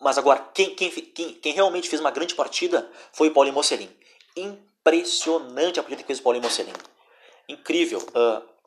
Mas 0.00 0.16
agora, 0.16 0.40
quem, 0.54 0.74
quem, 0.74 0.90
quem, 0.90 1.34
quem 1.34 1.52
realmente 1.52 1.88
fez 1.88 2.00
uma 2.00 2.10
grande 2.10 2.34
partida 2.34 2.90
foi 3.12 3.28
o 3.28 3.32
Paulinho 3.32 3.54
Mocelin. 3.54 3.90
Impressionante 4.36 5.78
a 5.78 5.82
partida 5.82 6.02
que 6.02 6.06
fez 6.06 6.20
o 6.20 6.22
Paulinho 6.22 6.44
Mocelin. 6.44 6.72
Incrível. 7.48 7.98
Uh, 7.98 8.57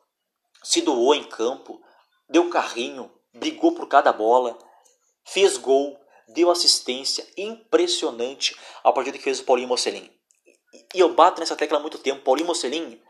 se 0.62 0.82
doou 0.82 1.14
em 1.14 1.24
campo, 1.24 1.82
deu 2.28 2.48
carrinho, 2.48 3.10
brigou 3.34 3.72
por 3.72 3.88
cada 3.88 4.12
bola, 4.12 4.56
fez 5.24 5.56
gol, 5.56 5.98
deu 6.28 6.50
assistência 6.50 7.26
impressionante 7.36 8.56
a 8.82 8.92
partida 8.92 9.18
que 9.18 9.24
fez 9.24 9.40
o 9.40 9.44
Paulinho 9.44 9.68
Mocelin. 9.68 10.10
E 10.94 11.00
eu 11.00 11.14
bato 11.14 11.40
nessa 11.40 11.56
tecla 11.56 11.78
há 11.78 11.80
muito 11.80 11.98
tempo. 11.98 12.22
Paulinho 12.22 12.46
Mocelin 12.46 13.00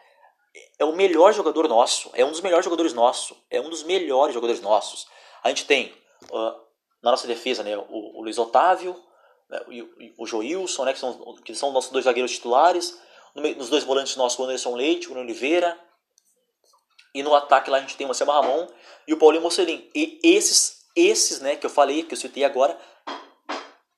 é 0.78 0.84
o 0.84 0.94
melhor 0.94 1.32
jogador 1.32 1.68
nosso, 1.68 2.10
é 2.14 2.24
um 2.24 2.30
dos 2.30 2.40
melhores 2.40 2.64
jogadores 2.64 2.92
nossos, 2.92 3.36
é 3.50 3.60
um 3.60 3.70
dos 3.70 3.82
melhores 3.82 4.34
jogadores 4.34 4.60
nossos. 4.60 5.06
A 5.42 5.48
gente 5.48 5.66
tem 5.66 5.94
uh, 6.30 6.62
na 7.02 7.10
nossa 7.10 7.26
defesa 7.26 7.62
né, 7.62 7.76
o, 7.76 8.18
o 8.18 8.22
Luiz 8.22 8.38
Otávio, 8.38 9.00
né, 9.48 9.60
o, 10.16 10.24
o 10.24 10.26
Joilson, 10.26 10.84
né, 10.84 10.92
que, 10.92 10.98
são, 10.98 11.34
que 11.44 11.54
são 11.54 11.72
nossos 11.72 11.90
dois 11.90 12.04
zagueiros 12.04 12.32
titulares. 12.32 13.00
Nos 13.34 13.70
dois 13.70 13.82
volantes 13.82 14.14
nossos, 14.16 14.38
o 14.38 14.44
Anderson 14.44 14.74
Leite, 14.74 15.10
o 15.10 15.16
Oliveira, 15.16 15.78
e 17.14 17.22
no 17.22 17.34
ataque 17.34 17.70
lá 17.70 17.78
a 17.78 17.80
gente 17.80 17.96
tem 17.96 18.06
o 18.06 18.08
Marcelo 18.08 18.32
Ramon 18.32 18.66
e 19.06 19.12
o 19.12 19.18
Paulinho 19.18 19.42
Mocelin. 19.42 19.88
E 19.94 20.18
esses, 20.22 20.86
esses 20.96 21.40
né, 21.40 21.56
que 21.56 21.66
eu 21.66 21.70
falei, 21.70 22.02
que 22.02 22.14
eu 22.14 22.18
citei 22.18 22.44
agora, 22.44 22.78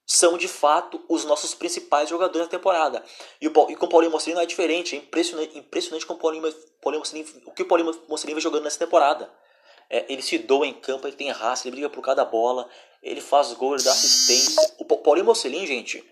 são 0.07 0.37
de 0.37 0.49
fato 0.49 1.03
os 1.09 1.25
nossos 1.25 1.55
principais 1.55 2.09
jogadores 2.09 2.47
da 2.47 2.51
temporada. 2.51 3.03
E, 3.41 3.49
o, 3.49 3.71
e 3.71 3.77
com 3.77 3.87
o 3.87 3.89
Paulinho 3.89 4.13
Mocelin 4.13 4.35
não 4.35 4.43
é 4.43 4.47
diferente. 4.47 4.97
É 4.97 4.99
impressionante, 4.99 5.59
impressionante 5.59 6.07
com 6.07 6.15
o 6.15 6.19
Paulinho, 6.19 6.53
Paulinho 6.83 7.01
Mocelin, 7.01 7.27
o 7.47 7.53
que 7.53 7.63
o 7.63 7.67
Paulinho 7.67 7.93
Mocelin 8.09 8.35
vem 8.35 8.43
jogando 8.43 8.65
nessa 8.65 8.79
temporada. 8.79 9.33
é, 9.89 10.05
ele 10.09 10.23
se 10.23 10.39
doa 10.39 10.67
em 10.67 10.75
campo, 10.75 11.07
ele 11.07 11.17
tem 11.17 11.31
raça, 11.31 11.67
ele 11.67 11.77
briga 11.77 11.91
por 11.91 12.03
cada 12.03 12.25
bola, 12.25 12.69
ele 13.03 13.21
faz 13.21 13.53
gol, 13.53 13.75
ele 13.75 13.85
dá 13.85 13.93
assistência. 13.93 14.75
O 14.79 14.85
Paulinho 14.85 15.27
Mocelin, 15.27 15.67
gente, 15.67 16.05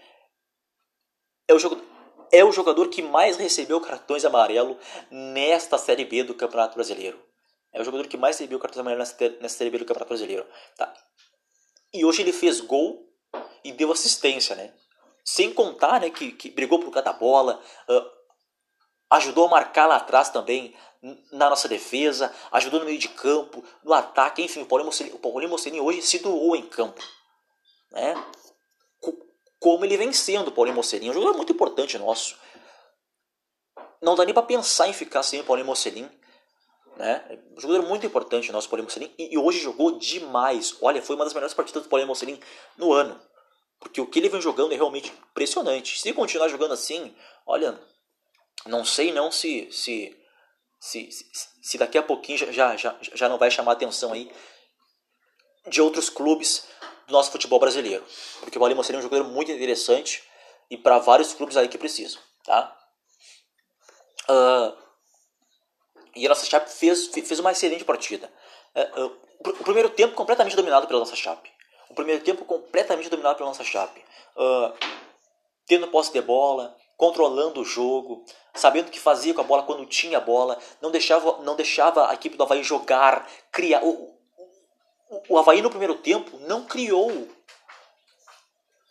é 1.48 1.54
o, 1.54 1.58
jogador, 1.58 1.84
é 2.32 2.42
o 2.42 2.50
jogador 2.50 2.88
que 2.88 3.02
mais 3.02 3.36
recebeu 3.36 3.78
cartões 3.80 4.24
amarelo 4.24 4.78
nesta 5.10 5.76
Série 5.76 6.06
B 6.06 6.24
do 6.24 6.34
Campeonato 6.34 6.74
Brasileiro. 6.74 7.22
É 7.72 7.80
o 7.80 7.84
jogador 7.84 8.08
que 8.08 8.16
mais 8.16 8.38
recebeu 8.38 8.58
cartões 8.58 8.80
amarelos 8.80 9.14
nessa, 9.40 9.56
Série 9.56 9.70
B 9.70 9.78
do 9.78 9.84
Campeonato 9.84 10.08
Brasileiro. 10.08 10.46
Tá? 10.76 10.92
E 11.92 12.04
hoje 12.04 12.22
ele 12.22 12.32
fez 12.32 12.60
gol 12.60 13.06
e 13.62 13.70
deu 13.70 13.92
assistência, 13.92 14.56
né? 14.56 14.72
Sem 15.24 15.52
contar 15.52 16.00
né, 16.00 16.10
que, 16.10 16.32
que 16.32 16.50
brigou 16.50 16.80
por 16.80 16.90
cada 16.90 17.12
bola, 17.12 17.62
uh, 17.88 18.10
ajudou 19.10 19.46
a 19.46 19.50
marcar 19.50 19.86
lá 19.86 19.96
atrás 19.96 20.30
também 20.30 20.74
na 21.30 21.50
nossa 21.50 21.68
defesa, 21.68 22.34
ajudou 22.50 22.80
no 22.80 22.86
meio 22.86 22.98
de 22.98 23.08
campo, 23.08 23.64
no 23.84 23.92
ataque, 23.92 24.42
enfim, 24.42 24.62
o 24.62 24.66
Paulinho 24.66 24.86
Mocelin, 24.86 25.10
o 25.12 25.18
Paulinho 25.18 25.50
Mocelin 25.50 25.80
hoje 25.80 26.02
se 26.02 26.18
doou 26.18 26.56
em 26.56 26.66
campo. 26.66 27.00
Né? 27.90 28.14
Como 29.62 29.84
ele 29.84 29.96
vem 29.96 30.12
sendo 30.12 30.48
o 30.48 30.52
Paulinho 30.52 30.74
Mocelin, 30.74 31.10
um 31.10 31.14
jogador 31.14 31.36
muito 31.36 31.52
importante 31.52 31.96
nosso. 31.96 32.36
Não 34.02 34.16
dá 34.16 34.24
nem 34.24 34.34
para 34.34 34.42
pensar 34.42 34.88
em 34.88 34.92
ficar 34.92 35.22
sem 35.22 35.40
o 35.40 35.44
Paulinho 35.44 35.68
Mocelin. 35.68 36.10
Né? 36.96 37.38
Um 37.56 37.60
jogador 37.60 37.86
muito 37.86 38.04
importante 38.04 38.50
nosso, 38.50 38.68
Paulinho 38.68 38.86
Mocelin, 38.86 39.14
e, 39.16 39.34
e 39.34 39.38
hoje 39.38 39.60
jogou 39.60 39.96
demais. 40.00 40.76
Olha, 40.82 41.00
foi 41.00 41.14
uma 41.14 41.24
das 41.24 41.32
melhores 41.32 41.54
partidas 41.54 41.84
do 41.84 41.88
Paulinho 41.88 42.08
Mocelin 42.08 42.40
no 42.76 42.92
ano. 42.92 43.20
Porque 43.78 44.00
o 44.00 44.06
que 44.06 44.18
ele 44.18 44.28
vem 44.28 44.40
jogando 44.40 44.72
é 44.72 44.74
realmente 44.74 45.12
impressionante. 45.30 46.00
Se 46.00 46.12
continuar 46.12 46.48
jogando 46.48 46.74
assim, 46.74 47.14
olha, 47.46 47.80
não 48.66 48.84
sei 48.84 49.12
não 49.12 49.30
se 49.30 49.70
se, 49.70 50.18
se, 50.80 51.08
se, 51.62 51.78
daqui 51.78 51.96
a 51.96 52.02
pouquinho 52.02 52.38
já, 52.38 52.76
já, 52.76 52.96
já 53.00 53.28
não 53.28 53.38
vai 53.38 53.48
chamar 53.48 53.70
a 53.70 53.74
atenção 53.74 54.12
aí 54.12 54.28
de 55.68 55.80
outros 55.80 56.10
clubes 56.10 56.66
do 57.12 57.18
nosso 57.18 57.30
futebol 57.30 57.60
brasileiro. 57.60 58.02
Porque 58.40 58.58
o 58.58 58.60
Valima 58.60 58.82
seria 58.82 58.98
um 58.98 59.02
jogador 59.02 59.24
muito 59.24 59.52
interessante 59.52 60.24
e 60.70 60.76
para 60.76 60.98
vários 60.98 61.34
clubes 61.34 61.56
aí 61.56 61.68
que 61.68 61.76
precisam. 61.76 62.20
Tá? 62.44 62.76
Uh, 64.28 64.76
e 66.16 66.26
a 66.26 66.28
nossa 66.28 66.46
Chape 66.46 66.70
fez, 66.70 67.08
fez 67.08 67.38
uma 67.38 67.52
excelente 67.52 67.84
partida. 67.84 68.32
Uh, 68.74 69.04
uh, 69.04 69.20
o 69.60 69.64
primeiro 69.64 69.90
tempo 69.90 70.14
completamente 70.14 70.56
dominado 70.56 70.86
pela 70.86 71.00
nossa 71.00 71.14
Chape. 71.14 71.50
O 71.90 71.94
primeiro 71.94 72.24
tempo 72.24 72.44
completamente 72.44 73.10
dominado 73.10 73.36
pela 73.36 73.50
nossa 73.50 73.62
Chape. 73.62 74.02
tendo 75.66 75.88
posse 75.88 76.12
de 76.12 76.22
bola, 76.22 76.74
controlando 76.96 77.60
o 77.60 77.64
jogo, 77.64 78.24
sabendo 78.54 78.88
o 78.88 78.90
que 78.90 78.98
fazia 78.98 79.34
com 79.34 79.42
a 79.42 79.44
bola 79.44 79.64
quando 79.64 79.84
tinha 79.84 80.16
a 80.16 80.20
bola, 80.20 80.58
não 80.80 80.90
deixava, 80.90 81.42
não 81.42 81.54
deixava 81.54 82.08
a 82.08 82.14
equipe 82.14 82.36
do 82.36 82.44
Havaí 82.44 82.62
jogar, 82.62 83.28
criar. 83.50 83.82
O, 85.28 85.38
Havaí 85.38 85.60
no 85.60 85.68
primeiro 85.68 85.96
tempo 85.96 86.38
não 86.40 86.64
criou. 86.64 87.28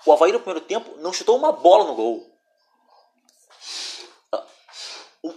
O 0.06 0.14
Havaí 0.14 0.32
no 0.32 0.40
primeiro 0.40 0.66
tempo 0.66 0.96
não 0.98 1.12
chutou 1.12 1.36
uma 1.36 1.52
bola 1.52 1.86
no 1.86 1.96
gol. 1.96 2.32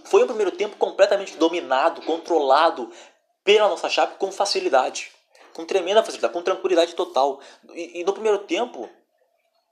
Foi 0.05 0.23
um 0.23 0.27
primeiro 0.27 0.51
tempo 0.51 0.77
completamente 0.77 1.37
dominado, 1.37 2.01
controlado 2.03 2.91
pela 3.43 3.67
nossa 3.67 3.89
chape 3.89 4.17
com 4.17 4.31
facilidade. 4.31 5.11
Com 5.53 5.65
tremenda 5.65 6.03
facilidade, 6.03 6.33
com 6.33 6.41
tranquilidade 6.41 6.93
total. 6.95 7.39
E, 7.73 8.01
e 8.01 8.03
no 8.03 8.13
primeiro 8.13 8.39
tempo, 8.39 8.89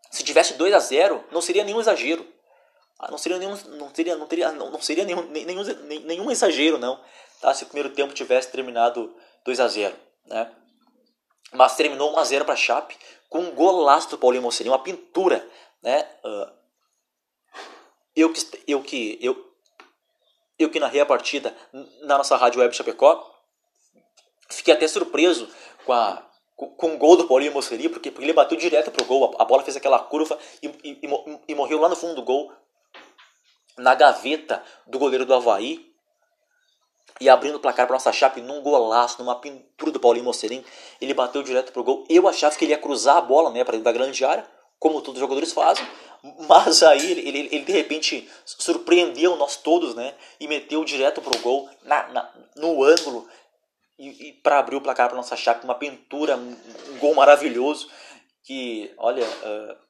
se 0.09 0.23
tivesse 0.23 0.53
2 0.53 0.73
a 0.73 0.79
0 0.79 1.23
não 1.31 1.41
seria 1.41 1.63
nenhum 1.63 1.79
exagero. 1.79 2.25
Ah, 2.99 3.09
não 3.11 3.17
seria 3.17 3.37
nenhum, 3.37 3.55
não 3.77 3.93
seria, 3.93 4.15
não 4.15 4.27
teria, 4.27 4.51
não, 4.51 4.71
não 4.71 4.81
seria 4.81 5.03
nenhum, 5.03 5.23
nenhum, 5.23 5.63
nenhum 6.05 6.31
exagero, 6.31 6.77
não. 6.77 6.99
Tá? 7.41 7.53
Se 7.53 7.63
o 7.63 7.67
primeiro 7.67 7.93
tempo 7.93 8.13
tivesse 8.13 8.51
terminado 8.51 9.13
2 9.43 9.59
a 9.59 9.67
0 9.67 9.95
né? 10.25 10.51
Mas 11.53 11.75
terminou 11.75 12.13
1 12.13 12.19
a 12.19 12.23
0 12.23 12.45
para 12.45 12.53
a 12.53 12.57
Chape 12.57 12.97
com 13.29 13.39
um 13.39 13.51
golaço 13.51 14.09
do 14.09 14.17
Paulinho 14.17 14.43
Mocelin, 14.43 14.69
uma 14.69 14.83
pintura, 14.83 15.47
né? 15.81 16.07
Uh, 16.23 16.51
eu 18.15 18.31
que 18.31 18.63
eu 18.67 18.81
que 18.83 19.19
eu 19.21 19.53
eu 20.59 20.69
que 20.69 20.79
narrei 20.79 21.01
a 21.01 21.05
partida 21.05 21.55
na 22.03 22.17
nossa 22.17 22.35
rádio 22.37 22.61
web 22.61 22.75
Chapecó, 22.75 23.33
fiquei 24.49 24.73
até 24.73 24.87
surpreso 24.87 25.49
com 25.85 25.93
a 25.93 26.29
com, 26.55 26.93
o 26.93 26.97
gol 26.97 27.17
do 27.17 27.27
Paulinho 27.27 27.51
Mocelin, 27.51 27.89
porque, 27.89 28.11
porque 28.11 28.25
ele 28.25 28.33
bateu 28.33 28.57
direto 28.57 28.91
pro 28.91 29.05
gol, 29.05 29.35
a, 29.39 29.43
bola 29.43 29.63
fez 29.63 29.75
aquela 29.75 29.99
curva 29.99 30.37
e, 30.61 30.67
e, 30.83 30.99
e 31.47 31.55
morreu 31.55 31.79
lá 31.79 31.89
no 31.89 31.95
fundo 31.95 32.15
do 32.15 32.23
gol, 32.23 32.53
na 33.77 33.95
gaveta 33.95 34.63
do 34.85 34.99
goleiro 34.99 35.25
do 35.25 35.33
Havaí 35.33 35.92
e 37.19 37.29
abrindo 37.29 37.55
o 37.55 37.59
placar 37.59 37.85
para 37.85 37.95
nossa 37.95 38.11
Chape 38.11 38.41
num 38.41 38.61
golaço, 38.61 39.19
numa 39.19 39.35
pintura 39.35 39.91
do 39.91 39.99
Paulinho 39.99 40.25
Mocerim. 40.25 40.63
Ele 40.99 41.13
bateu 41.13 41.43
direto 41.43 41.71
pro 41.71 41.83
gol. 41.83 42.05
Eu 42.09 42.27
achava 42.27 42.55
que 42.55 42.65
ele 42.65 42.71
ia 42.71 42.77
cruzar 42.77 43.17
a 43.17 43.21
bola 43.21 43.49
né, 43.51 43.63
para 43.63 43.73
dentro 43.73 43.85
da 43.85 43.91
grande 43.91 44.23
área, 44.25 44.45
como 44.79 45.01
todos 45.01 45.15
os 45.15 45.19
jogadores 45.19 45.53
fazem. 45.53 45.85
Mas 46.47 46.83
aí 46.83 47.11
ele, 47.11 47.27
ele, 47.27 47.39
ele, 47.51 47.65
de 47.65 47.71
repente 47.71 48.29
surpreendeu 48.45 49.35
nós 49.35 49.57
todos 49.57 49.93
né, 49.95 50.13
e 50.39 50.47
meteu 50.47 50.83
direto 50.83 51.21
pro 51.21 51.37
gol 51.39 51.69
na, 51.83 52.07
na 52.07 52.33
no 52.55 52.83
ângulo 52.83 53.27
e, 53.99 54.29
e 54.29 54.33
para 54.33 54.59
abrir 54.59 54.75
o 54.75 54.81
placar 54.81 55.07
para 55.07 55.17
nossa 55.17 55.35
Chape. 55.35 55.65
Uma 55.65 55.75
pintura, 55.75 56.37
um, 56.37 56.55
um 56.89 56.97
gol 56.97 57.13
maravilhoso 57.13 57.89
que, 58.43 58.93
olha, 58.97 59.25
uh, 59.25 59.82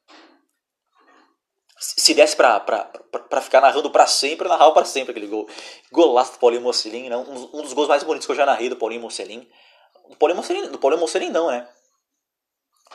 se 1.96 2.14
desse 2.14 2.34
pra, 2.34 2.60
pra, 2.60 2.84
pra, 2.84 3.20
pra 3.20 3.40
ficar 3.40 3.60
narrando 3.60 3.90
pra 3.90 4.06
sempre, 4.06 4.46
eu 4.46 4.50
narrava 4.50 4.72
pra 4.72 4.84
sempre 4.84 5.10
aquele 5.10 5.26
gol. 5.26 5.48
Golaço 5.92 6.32
do 6.32 6.38
Paulinho 6.38 6.62
Mocelin, 6.62 7.08
né? 7.08 7.16
um, 7.16 7.58
um 7.58 7.62
dos 7.62 7.72
gols 7.72 7.88
mais 7.88 8.02
bonitos 8.02 8.26
que 8.26 8.32
eu 8.32 8.36
já 8.36 8.46
narrei 8.46 8.68
do 8.68 8.76
Paulinho 8.76 9.02
Mocelin. 9.02 9.46
Do 10.08 10.16
Paulinho 10.16 10.36
Mocelin, 10.36 10.68
do 10.70 10.78
Paulinho 10.78 11.00
Mocelin 11.00 11.30
não, 11.30 11.48
né? 11.48 11.68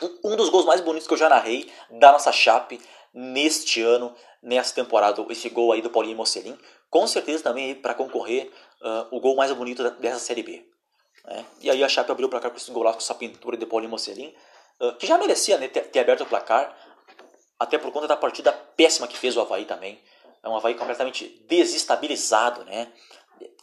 Um, 0.02 0.32
um 0.32 0.36
dos 0.36 0.48
gols 0.48 0.64
mais 0.64 0.80
bonitos 0.80 1.06
que 1.06 1.14
eu 1.14 1.18
já 1.18 1.28
narrei 1.28 1.70
da 1.90 2.10
nossa 2.10 2.32
Chape 2.32 2.80
neste 3.12 3.82
ano, 3.82 4.14
nessa 4.42 4.74
temporada, 4.74 5.24
esse 5.30 5.48
gol 5.50 5.72
aí 5.72 5.82
do 5.82 5.90
Paulinho 5.90 6.16
Mocelin. 6.16 6.58
Com 6.88 7.06
certeza 7.06 7.44
também 7.44 7.74
para 7.74 7.94
concorrer 7.94 8.50
uh, 8.82 9.14
o 9.16 9.20
gol 9.20 9.36
mais 9.36 9.52
bonito 9.52 9.88
dessa 9.92 10.18
Série 10.18 10.42
B. 10.42 10.64
Né? 11.24 11.44
E 11.60 11.70
aí 11.70 11.84
a 11.84 11.88
Chape 11.88 12.10
abriu 12.10 12.26
o 12.26 12.30
placar 12.30 12.50
com 12.50 12.56
esse 12.56 12.70
golaço, 12.70 12.98
com 12.98 13.04
essa 13.04 13.14
pintura 13.14 13.56
de 13.56 13.66
Paulinho 13.66 13.90
Mocelin, 13.90 14.34
uh, 14.80 14.94
que 14.96 15.06
já 15.06 15.18
merecia 15.18 15.58
né, 15.58 15.68
ter, 15.68 15.82
ter 15.82 16.00
aberto 16.00 16.22
o 16.22 16.26
placar, 16.26 16.74
até 17.60 17.76
por 17.76 17.92
conta 17.92 18.08
da 18.08 18.16
partida 18.16 18.50
péssima 18.52 19.06
que 19.06 19.18
fez 19.18 19.36
o 19.36 19.40
Havaí 19.42 19.66
também. 19.66 20.02
É 20.42 20.48
um 20.48 20.56
Havaí 20.56 20.74
completamente 20.74 21.28
desestabilizado, 21.46 22.64
né? 22.64 22.90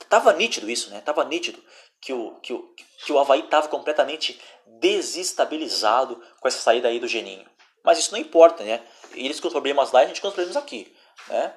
Tava 0.07 0.31
nítido 0.33 0.69
isso, 0.69 0.91
né? 0.91 1.01
Tava 1.01 1.25
nítido 1.25 1.61
que 1.99 2.13
o, 2.13 2.35
que 2.35 2.53
o, 2.53 2.75
que 3.03 3.11
o 3.11 3.17
Havaí 3.17 3.39
estava 3.39 3.67
completamente 3.67 4.39
desestabilizado 4.79 6.23
com 6.39 6.47
essa 6.47 6.59
saída 6.59 6.87
aí 6.87 6.99
do 6.99 7.07
Geninho. 7.07 7.49
Mas 7.83 7.97
isso 7.97 8.11
não 8.11 8.19
importa, 8.19 8.63
né? 8.63 8.85
Eles 9.13 9.39
com 9.39 9.47
os 9.47 9.53
problemas 9.53 9.91
lá 9.91 10.01
e 10.01 10.05
a 10.05 10.07
gente 10.07 10.21
com 10.21 10.27
os 10.27 10.33
problemas 10.35 10.55
aqui, 10.55 10.95
né? 11.27 11.55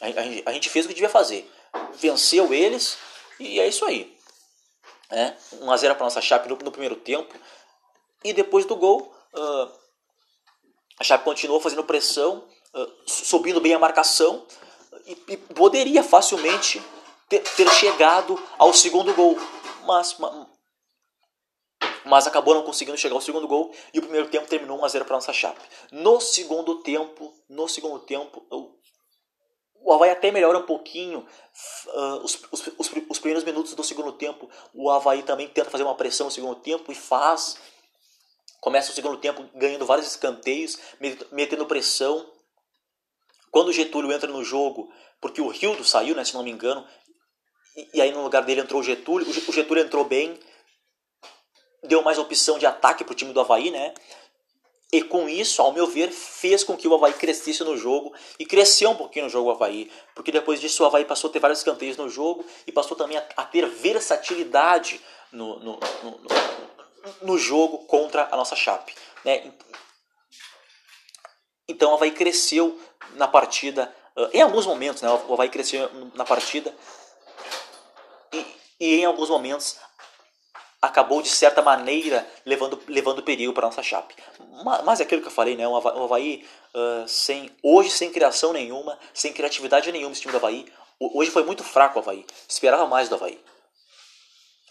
A, 0.00 0.06
a, 0.06 0.50
a 0.50 0.52
gente 0.52 0.70
fez 0.70 0.84
o 0.84 0.88
que 0.88 0.94
devia 0.94 1.08
fazer. 1.08 1.50
Venceu 1.94 2.54
eles 2.54 2.96
e 3.40 3.58
é 3.58 3.66
isso 3.66 3.84
aí. 3.84 4.16
Né? 5.10 5.36
1x0 5.54 5.94
para 5.94 6.04
nossa 6.04 6.20
Chape 6.20 6.48
no, 6.48 6.56
no, 6.56 6.70
primeiro 6.70 6.96
tempo. 6.96 7.34
E 8.24 8.32
depois 8.32 8.64
do 8.64 8.76
gol, 8.76 9.12
uh, 9.34 9.81
a 11.02 11.04
Chape 11.04 11.24
continuou 11.24 11.60
fazendo 11.60 11.82
pressão, 11.82 12.44
subindo 13.04 13.60
bem 13.60 13.74
a 13.74 13.78
marcação 13.78 14.46
e, 15.04 15.36
poderia 15.36 16.02
facilmente 16.02 16.80
ter, 17.28 17.68
chegado 17.70 18.40
ao 18.56 18.72
segundo 18.72 19.12
gol. 19.12 19.36
Mas, 19.84 20.16
mas 22.04 22.26
acabou 22.28 22.54
não 22.54 22.62
conseguindo 22.62 22.96
chegar 22.96 23.16
ao 23.16 23.20
segundo 23.20 23.48
gol 23.48 23.74
e 23.92 23.98
o 23.98 24.02
primeiro 24.02 24.28
tempo 24.28 24.46
terminou 24.46 24.78
1 24.78 24.84
a 24.84 24.88
0 24.88 25.04
para 25.04 25.16
nossa 25.16 25.32
Chape. 25.32 25.60
No 25.90 26.20
segundo 26.20 26.76
tempo, 26.82 27.34
no 27.48 27.68
segundo 27.68 27.98
tempo, 27.98 28.46
o 29.74 29.92
Havaí 29.92 30.10
até 30.10 30.30
melhora 30.30 30.58
um 30.58 30.66
pouquinho 30.66 31.26
os, 32.22 32.38
os, 32.52 32.66
os, 32.78 32.90
os, 33.08 33.18
primeiros 33.18 33.42
minutos 33.42 33.74
do 33.74 33.82
segundo 33.82 34.12
tempo. 34.12 34.48
O 34.72 34.88
Havaí 34.88 35.24
também 35.24 35.48
tenta 35.48 35.68
fazer 35.68 35.82
uma 35.82 35.96
pressão 35.96 36.26
no 36.26 36.30
segundo 36.30 36.54
tempo 36.60 36.92
e 36.92 36.94
faz. 36.94 37.58
Começa 38.62 38.92
o 38.92 38.94
segundo 38.94 39.16
tempo 39.16 39.44
ganhando 39.56 39.84
vários 39.84 40.06
escanteios, 40.06 40.78
metendo 41.32 41.66
pressão. 41.66 42.24
Quando 43.50 43.70
o 43.70 43.72
Getúlio 43.72 44.12
entra 44.12 44.30
no 44.30 44.44
jogo, 44.44 44.88
porque 45.20 45.40
o 45.40 45.48
Rildo 45.48 45.82
saiu, 45.82 46.14
né, 46.14 46.24
se 46.24 46.32
não 46.32 46.44
me 46.44 46.52
engano, 46.52 46.86
e, 47.92 48.00
aí 48.00 48.12
no 48.12 48.22
lugar 48.22 48.44
dele 48.44 48.60
entrou 48.60 48.80
o 48.80 48.84
Getúlio, 48.84 49.28
o 49.28 49.52
Getúlio 49.52 49.82
entrou 49.82 50.04
bem, 50.04 50.38
deu 51.82 52.02
mais 52.02 52.18
opção 52.18 52.56
de 52.56 52.64
ataque 52.64 53.02
para 53.02 53.10
o 53.10 53.16
time 53.16 53.32
do 53.32 53.40
Havaí, 53.40 53.72
né? 53.72 53.92
E 54.92 55.02
com 55.02 55.28
isso, 55.28 55.60
ao 55.60 55.72
meu 55.72 55.88
ver, 55.88 56.12
fez 56.12 56.62
com 56.62 56.76
que 56.76 56.86
o 56.86 56.94
Havaí 56.94 57.14
crescesse 57.14 57.64
no 57.64 57.76
jogo 57.76 58.14
e 58.38 58.46
cresceu 58.46 58.90
um 58.90 58.96
pouquinho 58.96 59.24
no 59.24 59.30
jogo 59.30 59.48
o 59.48 59.52
Havaí, 59.52 59.90
porque 60.14 60.30
depois 60.30 60.60
disso 60.60 60.84
o 60.84 60.86
Havaí 60.86 61.04
passou 61.04 61.30
a 61.30 61.32
ter 61.32 61.40
vários 61.40 61.58
escanteios 61.58 61.96
no 61.96 62.08
jogo 62.08 62.44
e 62.64 62.70
passou 62.70 62.96
também 62.96 63.18
a, 63.18 63.26
a 63.38 63.44
ter 63.44 63.66
versatilidade 63.66 65.00
no, 65.32 65.58
no, 65.58 65.80
no, 66.04 66.20
no 67.22 67.38
jogo 67.38 67.78
contra 67.86 68.28
a 68.30 68.36
nossa 68.36 68.56
Chape. 68.56 68.94
Né? 69.24 69.52
Então 71.68 71.90
o 71.90 71.94
Havaí 71.94 72.10
cresceu 72.10 72.78
na 73.14 73.28
partida, 73.28 73.94
uh, 74.16 74.28
em 74.32 74.42
alguns 74.42 74.66
momentos, 74.66 75.02
né? 75.02 75.08
o 75.10 75.32
Havaí 75.32 75.48
cresceu 75.48 75.90
na 76.14 76.24
partida 76.24 76.74
e, 78.32 78.46
e 78.80 78.94
em 79.00 79.04
alguns 79.04 79.30
momentos 79.30 79.78
acabou 80.82 81.22
de 81.22 81.28
certa 81.28 81.62
maneira 81.62 82.28
levando, 82.44 82.82
levando 82.88 83.22
perigo 83.22 83.52
para 83.52 83.68
nossa 83.68 83.82
Chape. 83.82 84.16
Mas, 84.84 84.98
é 84.98 85.04
aquilo 85.04 85.22
que 85.22 85.28
eu 85.28 85.32
falei, 85.32 85.56
né? 85.56 85.66
O 85.66 85.76
Havaí, 85.76 85.96
o 85.96 86.04
Havaí 86.04 86.48
uh, 86.74 87.08
sem, 87.08 87.50
hoje 87.62 87.90
sem 87.90 88.10
criação 88.10 88.52
nenhuma, 88.52 88.98
sem 89.14 89.32
criatividade 89.32 89.92
nenhuma 89.92 90.12
esse 90.12 90.20
time 90.20 90.32
do 90.32 90.38
Havaí. 90.38 90.66
Hoje 90.98 91.30
foi 91.30 91.44
muito 91.44 91.62
fraco 91.62 91.98
o 91.98 92.02
Havaí. 92.02 92.26
Esperava 92.48 92.86
mais 92.86 93.08
do 93.08 93.14
Havaí. 93.14 93.40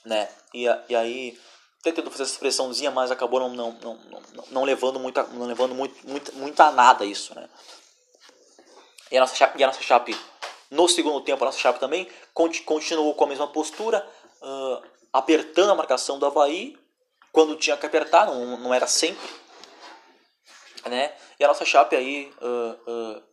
Né? 0.06 0.28
E, 0.54 0.66
e 0.90 0.96
aí, 0.96 1.40
tentando 1.82 2.12
fazer 2.12 2.24
essa 2.24 2.34
expressãozinha, 2.34 2.92
mas 2.92 3.12
acabou 3.12 3.40
não, 3.40 3.50
não, 3.50 3.72
não, 3.82 4.00
não, 4.34 4.44
não 4.52 4.64
levando, 4.64 5.00
muito, 5.00 5.22
não 5.34 5.46
levando 5.46 5.74
muito, 5.74 6.08
muito, 6.08 6.36
muito 6.36 6.60
a 6.60 6.72
nada 6.72 7.06
isso. 7.06 7.34
Né? 7.34 7.50
E 9.12 9.18
a 9.18 9.22
nossa 9.22 9.36
Chape, 9.36 9.60
e 9.60 9.64
a 9.64 9.68
nossa 9.68 9.82
Chape 9.82 10.16
no 10.70 10.88
segundo 10.88 11.20
tempo, 11.22 11.44
a 11.44 11.48
nossa 11.48 11.60
Chape 11.60 11.80
também 11.80 12.08
continuou 12.34 13.14
com 13.14 13.26
a 13.26 13.28
mesma 13.28 13.48
postura, 13.48 14.08
uh, 14.42 14.88
apertando 15.12 15.72
a 15.72 15.76
marcação 15.76 16.18
do 16.18 16.26
Havaí 16.26 16.78
quando 17.32 17.58
tinha 17.58 17.76
que 17.76 17.86
apertar, 17.86 18.26
não, 18.26 18.58
não 18.58 18.74
era 18.74 18.88
sempre. 18.88 19.30
Né? 20.86 21.14
E 21.40 21.44
a 21.44 21.48
nossa 21.48 21.66
Chape 21.66 21.96
aí 21.96 22.34
uh, 22.42 23.18
uh, 23.18 23.24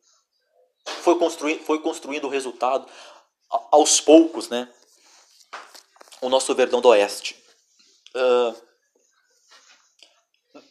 foi, 1.02 1.16
construí 1.18 1.58
foi 1.58 1.80
construindo 1.80 2.24
o 2.24 2.30
resultado 2.30 2.86
aos 3.70 4.00
poucos, 4.00 4.48
né? 4.48 4.68
O 6.20 6.28
nosso 6.28 6.54
Verdão 6.54 6.80
do 6.80 6.88
Oeste. 6.88 7.47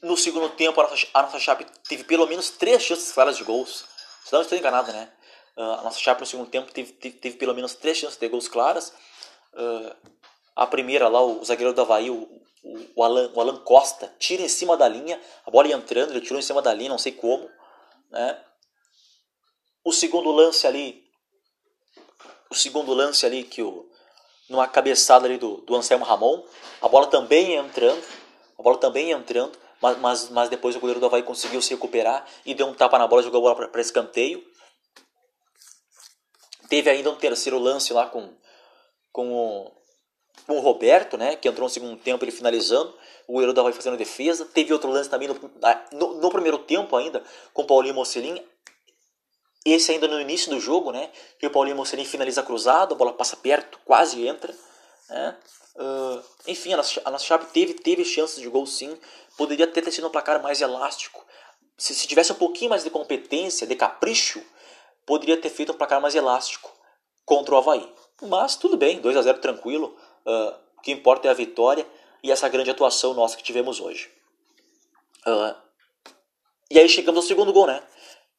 No 0.01 0.17
segundo 0.17 0.49
tempo, 0.49 0.79
a 0.79 0.83
nossa, 0.83 1.07
a 1.13 1.21
nossa 1.23 1.39
Chape 1.39 1.65
teve 1.87 2.03
pelo 2.03 2.27
menos 2.27 2.49
três 2.51 2.81
chances 2.83 3.11
claras 3.11 3.37
de 3.37 3.43
gols. 3.43 3.85
Se 4.23 4.33
não 4.33 4.41
estou 4.41 4.57
enganado, 4.57 4.91
né? 4.91 5.11
Uh, 5.55 5.61
a 5.61 5.81
nossa 5.83 5.99
Chape 5.99 6.21
no 6.21 6.27
segundo 6.27 6.49
tempo 6.49 6.71
teve, 6.71 6.93
teve, 6.93 7.17
teve, 7.17 7.37
pelo 7.37 7.53
menos 7.53 7.73
três 7.75 7.97
chances 7.97 8.17
de 8.17 8.27
gols 8.27 8.47
claras. 8.47 8.93
Uh, 9.53 9.95
a 10.55 10.67
primeira 10.67 11.07
lá, 11.07 11.21
o 11.21 11.43
zagueiro 11.43 11.73
do 11.73 11.81
Havaí, 11.81 12.09
o, 12.09 12.23
o, 12.63 12.85
o, 12.95 13.03
Alan, 13.03 13.31
o 13.33 13.41
Alan 13.41 13.57
Costa, 13.63 14.13
tira 14.19 14.43
em 14.43 14.49
cima 14.49 14.75
da 14.75 14.87
linha, 14.87 15.21
a 15.45 15.51
bola 15.51 15.67
ia 15.67 15.75
entrando, 15.75 16.11
ele 16.11 16.21
tirou 16.21 16.39
em 16.39 16.43
cima 16.43 16.61
da 16.61 16.73
linha, 16.73 16.89
não 16.89 16.97
sei 16.97 17.11
como. 17.11 17.49
Né? 18.09 18.43
O 19.83 19.91
segundo 19.91 20.31
lance 20.31 20.67
ali, 20.67 21.03
o 22.49 22.55
segundo 22.55 22.93
lance 22.93 23.25
ali 23.25 23.43
que 23.43 23.61
o 23.61 23.89
numa 24.49 24.67
cabeçada 24.67 25.25
ali 25.25 25.37
do, 25.37 25.57
do 25.57 25.75
Anselmo 25.75 26.05
Ramon, 26.05 26.43
a 26.81 26.87
bola 26.87 27.07
também 27.07 27.55
entrando, 27.55 28.01
a 28.57 28.63
bola 28.63 28.77
também 28.77 29.11
entrando, 29.11 29.57
mas, 29.81 29.97
mas, 29.99 30.29
mas 30.29 30.49
depois 30.49 30.75
o 30.75 30.79
goleiro 30.79 30.99
do 30.99 31.05
Havaí 31.05 31.23
conseguiu 31.23 31.61
se 31.61 31.71
recuperar 31.71 32.25
e 32.45 32.53
deu 32.53 32.67
um 32.67 32.73
tapa 32.73 32.97
na 32.97 33.07
bola, 33.07 33.21
jogou 33.21 33.47
a 33.47 33.53
bola 33.53 33.67
para 33.67 33.81
escanteio. 33.81 34.43
Teve 36.69 36.89
ainda 36.89 37.11
um 37.11 37.15
terceiro 37.15 37.59
lance 37.59 37.93
lá 37.93 38.07
com, 38.07 38.33
com, 39.11 39.31
o, 39.31 39.71
com 40.45 40.57
o 40.57 40.59
Roberto, 40.59 41.17
né, 41.17 41.35
que 41.35 41.47
entrou 41.47 41.65
no 41.65 41.69
segundo 41.69 41.95
tempo 41.97 42.23
ele 42.23 42.31
finalizando, 42.31 42.93
o 43.27 43.33
goleiro 43.33 43.53
da 43.53 43.61
Havaí 43.61 43.73
fazendo 43.73 43.97
defesa. 43.97 44.45
Teve 44.45 44.73
outro 44.73 44.89
lance 44.89 45.09
também 45.09 45.27
no, 45.27 45.35
no, 45.93 46.13
no 46.15 46.29
primeiro 46.29 46.57
tempo 46.59 46.95
ainda, 46.95 47.23
com 47.53 47.61
o 47.61 47.65
Paulinho 47.65 47.95
Mocelin. 47.95 48.43
Esse 49.69 49.91
ainda 49.91 50.07
no 50.07 50.21
início 50.21 50.49
do 50.49 50.61
jogo, 50.61 50.93
né, 50.93 51.09
que 51.37 51.45
o 51.45 51.51
Paulinho 51.51 51.75
Mocelin 51.75 52.05
finaliza 52.05 52.41
cruzado, 52.41 52.95
a 52.95 52.97
bola 52.97 53.11
passa 53.11 53.35
perto, 53.35 53.77
quase 53.83 54.25
entra. 54.25 54.55
Né. 55.09 55.37
Uh, 55.75 56.23
enfim, 56.47 56.71
a 56.71 56.77
nossa, 56.77 57.19
chave 57.19 57.47
teve, 57.47 57.73
teve 57.73 58.05
chances 58.05 58.41
de 58.41 58.47
gol 58.47 58.65
sim. 58.65 58.97
Poderia 59.35 59.67
ter 59.67 59.91
sido 59.91 60.07
um 60.07 60.09
placar 60.09 60.41
mais 60.41 60.61
elástico. 60.61 61.21
Se, 61.77 61.93
se 61.93 62.07
tivesse 62.07 62.31
um 62.31 62.35
pouquinho 62.35 62.69
mais 62.69 62.85
de 62.85 62.89
competência, 62.89 63.67
de 63.67 63.75
capricho, 63.75 64.41
poderia 65.05 65.35
ter 65.35 65.49
feito 65.49 65.73
um 65.73 65.75
placar 65.75 65.99
mais 65.99 66.15
elástico 66.15 66.71
contra 67.25 67.53
o 67.53 67.57
Havaí. 67.57 67.93
Mas 68.21 68.55
tudo 68.55 68.77
bem, 68.77 69.01
2 69.01 69.17
a 69.17 69.21
0 69.21 69.39
tranquilo. 69.39 69.97
Uh, 70.25 70.55
o 70.77 70.81
que 70.81 70.93
importa 70.93 71.27
é 71.27 71.31
a 71.31 71.33
vitória 71.33 71.85
e 72.23 72.31
essa 72.31 72.47
grande 72.47 72.71
atuação 72.71 73.13
nossa 73.13 73.35
que 73.35 73.43
tivemos 73.43 73.81
hoje. 73.81 74.09
Uh, 75.27 75.53
e 76.71 76.79
aí 76.79 76.87
chegamos 76.87 77.21
ao 77.21 77.27
segundo 77.27 77.51
gol, 77.51 77.67
né? 77.67 77.83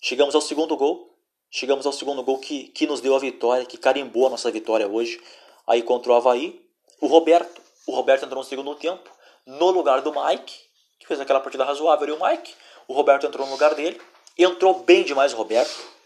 Chegamos 0.01 0.35
ao 0.35 0.41
segundo 0.41 0.75
gol. 0.75 1.08
Chegamos 1.51 1.87
ao 1.87 1.93
segundo 1.93 2.23
gol 2.23 2.39
que, 2.39 2.65
que 2.69 2.87
nos 2.87 3.01
deu 3.01 3.15
a 3.15 3.19
vitória, 3.19 3.65
que 3.65 3.77
carimbou 3.77 4.27
a 4.27 4.31
nossa 4.31 4.51
vitória 4.51 4.87
hoje. 4.87 5.21
Aí 5.67 5.83
contra 5.83 6.13
o 6.13 6.15
Havaí. 6.15 6.65
O 7.01 7.07
Roberto. 7.07 7.61
O 7.87 7.93
Roberto 7.93 8.25
entrou 8.25 8.43
no 8.43 8.49
segundo 8.49 8.75
tempo. 8.75 9.11
No 9.47 9.71
lugar 9.71 10.03
do 10.03 10.13
Mike, 10.13 10.55
que 10.99 11.07
fez 11.07 11.19
aquela 11.21 11.41
partida 11.41 11.65
razoável 11.65 12.09
e 12.09 12.13
o 12.13 12.23
Mike. 12.23 12.55
O 12.87 12.93
Roberto 12.93 13.27
entrou 13.27 13.47
no 13.47 13.53
lugar 13.53 13.75
dele. 13.75 14.01
Entrou 14.37 14.81
bem 14.81 15.03
demais 15.03 15.33
o 15.33 15.37
Roberto 15.37 15.99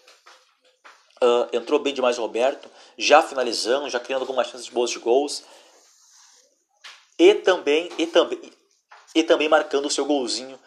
Uh, 1.23 1.47
entrou 1.53 1.79
bem 1.79 1.95
demais 1.95 2.19
o 2.19 2.23
Roberto, 2.23 2.69
já 2.99 3.23
finalizando, 3.23 3.89
já 3.89 4.01
criando 4.01 4.23
algumas 4.23 4.49
chances 4.49 4.69
boas 4.69 4.91
de 4.91 4.99
gols. 4.99 5.45
E 7.17 7.33
também, 7.37 7.89
e 7.97 8.09
também, 8.09 8.53
e 9.15 9.23
também 9.23 9.49
marcando 9.49 9.87
o 9.87 9.91
seu 9.91 10.05
golzinho, 10.05 10.59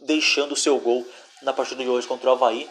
deixando 0.00 0.52
o 0.52 0.56
seu 0.56 0.78
gol 0.78 1.06
na 1.42 1.52
partida 1.52 1.84
de 1.84 1.90
hoje 1.90 2.06
contra 2.06 2.30
o 2.30 2.32
Havaí. 2.32 2.70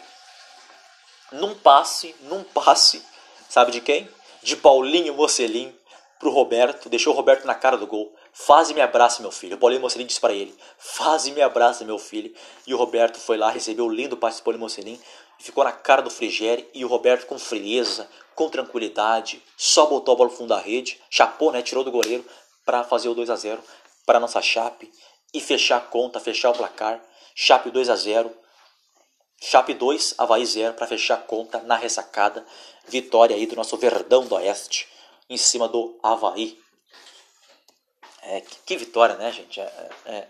Num 1.34 1.54
passe, 1.54 2.14
num 2.22 2.42
passe, 2.42 3.02
sabe 3.48 3.72
de 3.72 3.80
quem? 3.80 4.08
De 4.42 4.56
Paulinho 4.56 5.14
Mocelin 5.14 5.74
pro 6.18 6.30
Roberto, 6.30 6.88
deixou 6.88 7.12
o 7.12 7.16
Roberto 7.16 7.46
na 7.46 7.54
cara 7.54 7.76
do 7.76 7.86
gol. 7.86 8.14
Faz 8.32 8.70
e 8.70 8.74
me 8.74 8.80
abraça, 8.80 9.22
meu 9.22 9.30
filho. 9.30 9.56
O 9.56 9.58
Paulinho 9.58 9.80
Mocelin 9.80 10.06
disse 10.06 10.20
para 10.20 10.32
ele: 10.32 10.54
Faz 10.78 11.26
e 11.26 11.32
me 11.32 11.40
abraça, 11.40 11.84
meu 11.84 11.98
filho. 11.98 12.34
E 12.66 12.74
o 12.74 12.76
Roberto 12.76 13.18
foi 13.18 13.36
lá, 13.36 13.50
recebeu 13.50 13.86
o 13.86 13.92
lindo 13.92 14.16
passe 14.16 14.40
do 14.40 14.44
Paulinho 14.44 14.62
Mocelin 14.62 14.98
ficou 15.38 15.64
na 15.64 15.72
cara 15.72 16.02
do 16.02 16.10
Frigeri 16.10 16.68
e 16.72 16.84
o 16.84 16.88
Roberto 16.88 17.26
com 17.26 17.38
frieza, 17.38 18.08
com 18.34 18.48
tranquilidade, 18.48 19.42
só 19.56 19.86
botou 19.86 20.14
a 20.14 20.16
bola 20.16 20.30
no 20.30 20.36
fundo 20.36 20.48
da 20.48 20.58
rede, 20.58 21.00
chapou, 21.10 21.52
né, 21.52 21.62
tirou 21.62 21.84
do 21.84 21.90
goleiro 21.90 22.24
para 22.64 22.82
fazer 22.82 23.08
o 23.08 23.14
2 23.14 23.30
a 23.30 23.36
0 23.36 23.62
para 24.06 24.20
nossa 24.20 24.40
Chape 24.40 24.90
e 25.32 25.40
fechar 25.40 25.76
a 25.78 25.80
conta, 25.80 26.20
fechar 26.20 26.50
o 26.50 26.54
placar. 26.54 27.02
Chape 27.34 27.70
2 27.70 27.90
a 27.90 27.96
0. 27.96 28.32
Chape 29.46 29.74
2, 29.74 30.14
Havaí 30.18 30.44
0 30.44 30.74
para 30.74 30.86
fechar 30.86 31.14
a 31.14 31.22
conta 31.22 31.60
na 31.60 31.76
ressacada. 31.76 32.44
Vitória 32.86 33.36
aí 33.36 33.46
do 33.46 33.56
nosso 33.56 33.76
Verdão 33.76 34.24
do 34.26 34.34
Oeste 34.34 34.88
em 35.28 35.36
cima 35.36 35.68
do 35.68 35.98
Havaí. 36.02 36.58
É, 38.22 38.40
que, 38.40 38.56
que 38.64 38.76
vitória, 38.76 39.16
né, 39.16 39.30
gente? 39.30 39.60
É, 39.60 39.90
é, 40.06 40.28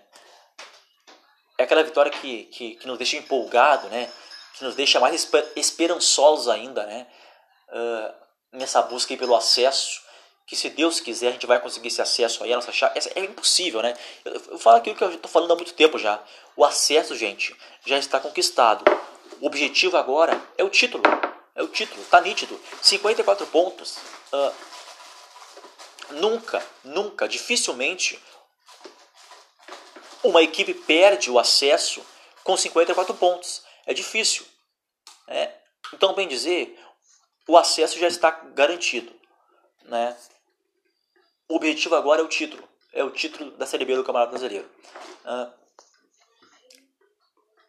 é 1.58 1.62
aquela 1.62 1.82
vitória 1.84 2.10
que, 2.10 2.44
que, 2.46 2.74
que 2.76 2.86
nos 2.86 2.98
deixa 2.98 3.16
empolgado, 3.16 3.88
né? 3.88 4.10
que 4.54 4.64
nos 4.64 4.74
deixa 4.74 5.00
mais 5.00 5.28
esperançosos 5.56 6.48
ainda, 6.48 6.86
né? 6.86 7.06
Uh, 7.68 8.14
nessa 8.52 8.82
busca 8.82 9.16
pelo 9.16 9.34
acesso, 9.34 10.00
que 10.46 10.56
se 10.56 10.68
Deus 10.70 11.00
quiser 11.00 11.28
a 11.28 11.32
gente 11.32 11.46
vai 11.46 11.60
conseguir 11.60 11.88
esse 11.88 12.02
acesso 12.02 12.44
aí, 12.44 12.52
a 12.52 12.56
nossa 12.56 12.72
chave, 12.72 13.00
é 13.14 13.20
impossível, 13.20 13.82
né? 13.82 13.94
Eu, 14.24 14.32
eu 14.52 14.58
falo 14.58 14.76
aquilo 14.76 14.96
que 14.96 15.04
eu 15.04 15.10
estou 15.10 15.30
falando 15.30 15.52
há 15.52 15.56
muito 15.56 15.74
tempo 15.74 15.98
já. 15.98 16.22
O 16.56 16.64
acesso, 16.64 17.16
gente, 17.16 17.56
já 17.84 17.98
está 17.98 18.20
conquistado. 18.20 18.84
O 19.40 19.46
objetivo 19.46 19.96
agora 19.96 20.40
é 20.56 20.64
o 20.64 20.70
título. 20.70 21.02
É 21.54 21.62
o 21.62 21.68
título, 21.68 22.04
tá 22.04 22.20
nítido. 22.20 22.60
54 22.82 23.46
pontos. 23.46 23.96
Uh, 24.32 24.52
nunca, 26.10 26.64
nunca, 26.82 27.28
dificilmente 27.28 28.20
uma 30.22 30.42
equipe 30.42 30.72
perde 30.74 31.30
o 31.30 31.38
acesso 31.38 32.04
com 32.42 32.56
54 32.56 33.14
pontos 33.14 33.62
é 33.86 33.94
difícil. 33.94 34.44
Né? 35.28 35.54
Então, 35.92 36.14
bem 36.14 36.26
dizer, 36.26 36.78
o 37.46 37.56
acesso 37.56 37.98
já 37.98 38.08
está 38.08 38.30
garantido. 38.30 39.12
Né? 39.84 40.16
O 41.48 41.56
objetivo 41.56 41.94
agora 41.94 42.20
é 42.20 42.24
o 42.24 42.28
título. 42.28 42.66
É 42.92 43.02
o 43.02 43.10
título 43.10 43.50
da 43.52 43.66
Série 43.66 43.84
B 43.84 43.96
do 43.96 44.04
Campeonato 44.04 44.30
Brasileiro. 44.30 44.68
Uh, 45.24 45.52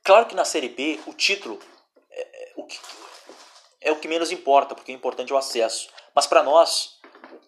claro 0.04 0.26
que 0.28 0.36
na 0.36 0.46
Série 0.46 0.70
B 0.70 1.00
o 1.08 1.14
título 1.14 1.60
é, 2.12 2.22
é, 2.22 2.54
o 2.56 2.64
que, 2.64 2.80
é 3.82 3.92
o 3.92 4.00
que 4.00 4.08
menos 4.08 4.32
importa, 4.32 4.76
porque 4.76 4.92
o 4.92 4.96
importante 4.96 5.32
é 5.32 5.36
o 5.36 5.38
acesso. 5.38 5.90
Mas 6.14 6.28
para 6.28 6.44
nós, 6.44 7.00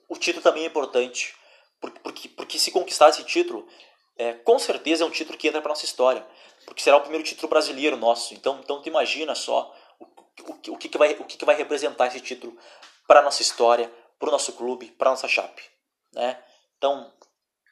o 0.10 0.18
título 0.18 0.44
também 0.44 0.64
é 0.64 0.68
importante. 0.68 1.36
Porque, 1.80 2.00
porque, 2.00 2.30
porque 2.30 2.60
se 2.60 2.72
conquistar 2.72 3.10
esse 3.10 3.24
título, 3.24 3.68
é, 4.18 4.34
com 4.34 4.58
certeza 4.58 5.04
é 5.04 5.08
um 5.08 5.12
título 5.12 5.38
que 5.38 5.48
entra 5.48 5.62
para 5.62 5.70
nossa 5.70 5.86
história 5.86 6.26
porque 6.68 6.82
será 6.82 6.98
o 6.98 7.02
primeiro 7.02 7.24
título 7.24 7.48
brasileiro 7.48 7.96
nosso. 7.96 8.34
Então, 8.34 8.60
então 8.62 8.82
tu 8.82 8.90
imagina 8.90 9.34
só 9.34 9.74
o, 10.00 10.04
o, 10.04 10.74
o, 10.74 10.78
que, 10.78 10.90
que, 10.90 10.98
vai, 10.98 11.14
o 11.14 11.24
que, 11.24 11.38
que 11.38 11.46
vai 11.46 11.56
representar 11.56 12.08
esse 12.08 12.20
título 12.20 12.58
para 13.08 13.22
nossa 13.22 13.42
história, 13.42 13.92
para 14.20 14.28
o 14.28 14.32
nosso 14.32 14.52
clube, 14.52 14.92
para 14.92 15.10
nossa 15.10 15.30
chape. 15.30 15.64
Né? 16.18 16.36
Então, 16.78 17.14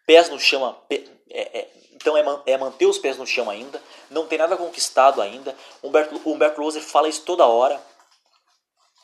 pés 0.05 0.29
no 0.29 0.39
chão, 0.39 0.79
é, 0.87 1.03
é, 1.31 1.67
então 1.93 2.15
é, 2.15 2.23
é, 2.45 2.57
manter 2.57 2.85
os 2.85 2.99
pés 2.99 3.17
no 3.17 3.25
chão 3.25 3.49
ainda, 3.49 3.81
não 4.11 4.27
tem 4.27 4.37
nada 4.37 4.55
conquistado 4.55 5.19
ainda. 5.19 5.57
Humberto, 5.83 6.21
Humberto 6.29 6.61
Loser 6.61 6.83
fala 6.83 7.09
isso 7.09 7.23
toda 7.23 7.45
hora. 7.47 7.81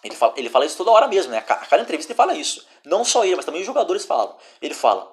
Ele 0.04 0.16
fala, 0.16 0.34
ele 0.38 0.50
fala 0.50 0.66
isso 0.66 0.78
toda 0.78 0.92
hora 0.92 1.08
mesmo, 1.08 1.32
né? 1.32 1.40
A 1.40 1.42
cada 1.42 1.82
entrevista 1.82 2.12
ele 2.12 2.18
fala 2.18 2.36
isso. 2.36 2.66
Não 2.86 3.04
só 3.04 3.26
ele, 3.26 3.36
mas 3.36 3.46
também 3.46 3.62
os 3.62 3.68
jogadores 3.68 4.06
falam. 4.06 4.38
Ele 4.62 4.76
fala, 4.76 5.12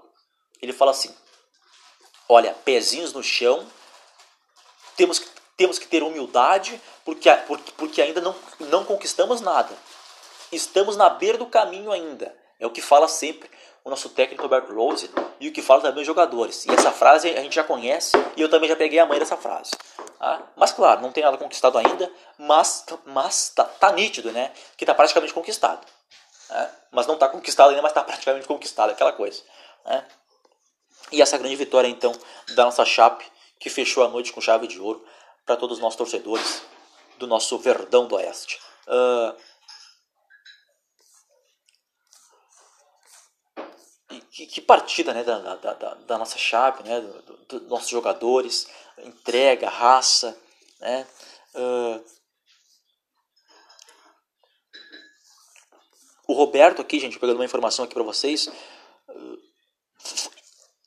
ele 0.60 0.74
fala 0.74 0.90
assim: 0.90 1.14
olha, 2.28 2.54
pezinhos 2.64 3.14
no 3.14 3.22
chão 3.22 3.66
temos, 4.96 5.22
temos 5.56 5.78
que 5.78 5.86
ter 5.86 6.02
humildade, 6.02 6.80
porque, 7.02 7.30
porque, 7.46 7.72
porque 7.72 8.02
ainda 8.02 8.20
não, 8.20 8.34
não 8.60 8.84
conquistamos 8.84 9.40
nada. 9.40 9.74
Estamos 10.52 10.96
na 10.96 11.08
beira 11.08 11.38
do 11.38 11.46
caminho 11.46 11.90
ainda. 11.90 12.34
É 12.60 12.66
o 12.66 12.70
que 12.70 12.82
fala 12.82 13.08
sempre 13.08 13.48
o 13.88 13.90
nosso 13.90 14.10
técnico 14.10 14.42
Roberto 14.42 14.72
Rose 14.72 15.10
e 15.40 15.48
o 15.48 15.52
que 15.52 15.62
fala 15.62 15.80
também 15.80 16.02
os 16.02 16.06
jogadores. 16.06 16.66
E 16.66 16.70
essa 16.70 16.92
frase 16.92 17.30
a 17.30 17.40
gente 17.40 17.54
já 17.54 17.64
conhece 17.64 18.12
e 18.36 18.42
eu 18.42 18.48
também 18.48 18.68
já 18.68 18.76
peguei 18.76 18.98
a 18.98 19.06
mãe 19.06 19.18
dessa 19.18 19.36
frase. 19.36 19.70
Tá? 20.18 20.42
Mas 20.54 20.72
claro, 20.72 21.00
não 21.00 21.10
tem 21.10 21.24
nada 21.24 21.38
conquistado 21.38 21.78
ainda, 21.78 22.12
mas, 22.36 22.84
mas 23.06 23.48
tá, 23.50 23.64
tá 23.64 23.90
nítido, 23.92 24.30
né? 24.30 24.52
Que 24.76 24.84
tá 24.84 24.94
praticamente 24.94 25.32
conquistado. 25.32 25.86
Né? 26.50 26.70
Mas 26.92 27.06
não 27.06 27.16
tá 27.16 27.28
conquistado 27.28 27.70
ainda, 27.70 27.80
mas 27.80 27.92
tá 27.92 28.04
praticamente 28.04 28.46
conquistado, 28.46 28.90
aquela 28.90 29.12
coisa. 29.12 29.42
Né? 29.86 30.04
E 31.10 31.22
essa 31.22 31.38
grande 31.38 31.56
vitória 31.56 31.88
então 31.88 32.12
da 32.54 32.64
nossa 32.64 32.84
Chape, 32.84 33.24
que 33.58 33.70
fechou 33.70 34.04
a 34.04 34.08
noite 34.08 34.32
com 34.32 34.40
chave 34.40 34.66
de 34.66 34.78
ouro 34.78 35.02
para 35.46 35.56
todos 35.56 35.78
os 35.78 35.82
nossos 35.82 35.96
torcedores 35.96 36.62
do 37.16 37.26
nosso 37.26 37.56
Verdão 37.58 38.06
do 38.06 38.16
Oeste. 38.16 38.60
Uh, 38.86 39.34
que, 44.38 44.46
que, 44.46 44.60
partida 44.60 45.12
né, 45.12 45.24
da, 45.24 45.38
da, 45.56 45.72
da, 45.74 45.94
da 45.94 46.18
nossa 46.18 46.38
Chape, 46.38 46.84
né, 46.84 47.00
dos 47.00 47.24
do, 47.48 47.60
do 47.60 47.68
nossos 47.68 47.88
jogadores, 47.88 48.68
entrega, 48.98 49.68
raça. 49.68 50.38
Né, 50.78 51.04
uh, 51.56 52.04
o 56.28 56.34
Roberto 56.34 56.80
aqui, 56.80 57.00
gente, 57.00 57.18
pegando 57.18 57.38
uma 57.38 57.44
informação 57.44 57.84
aqui 57.84 57.94
para 57.94 58.04
vocês. 58.04 58.46
Uh, 59.08 59.38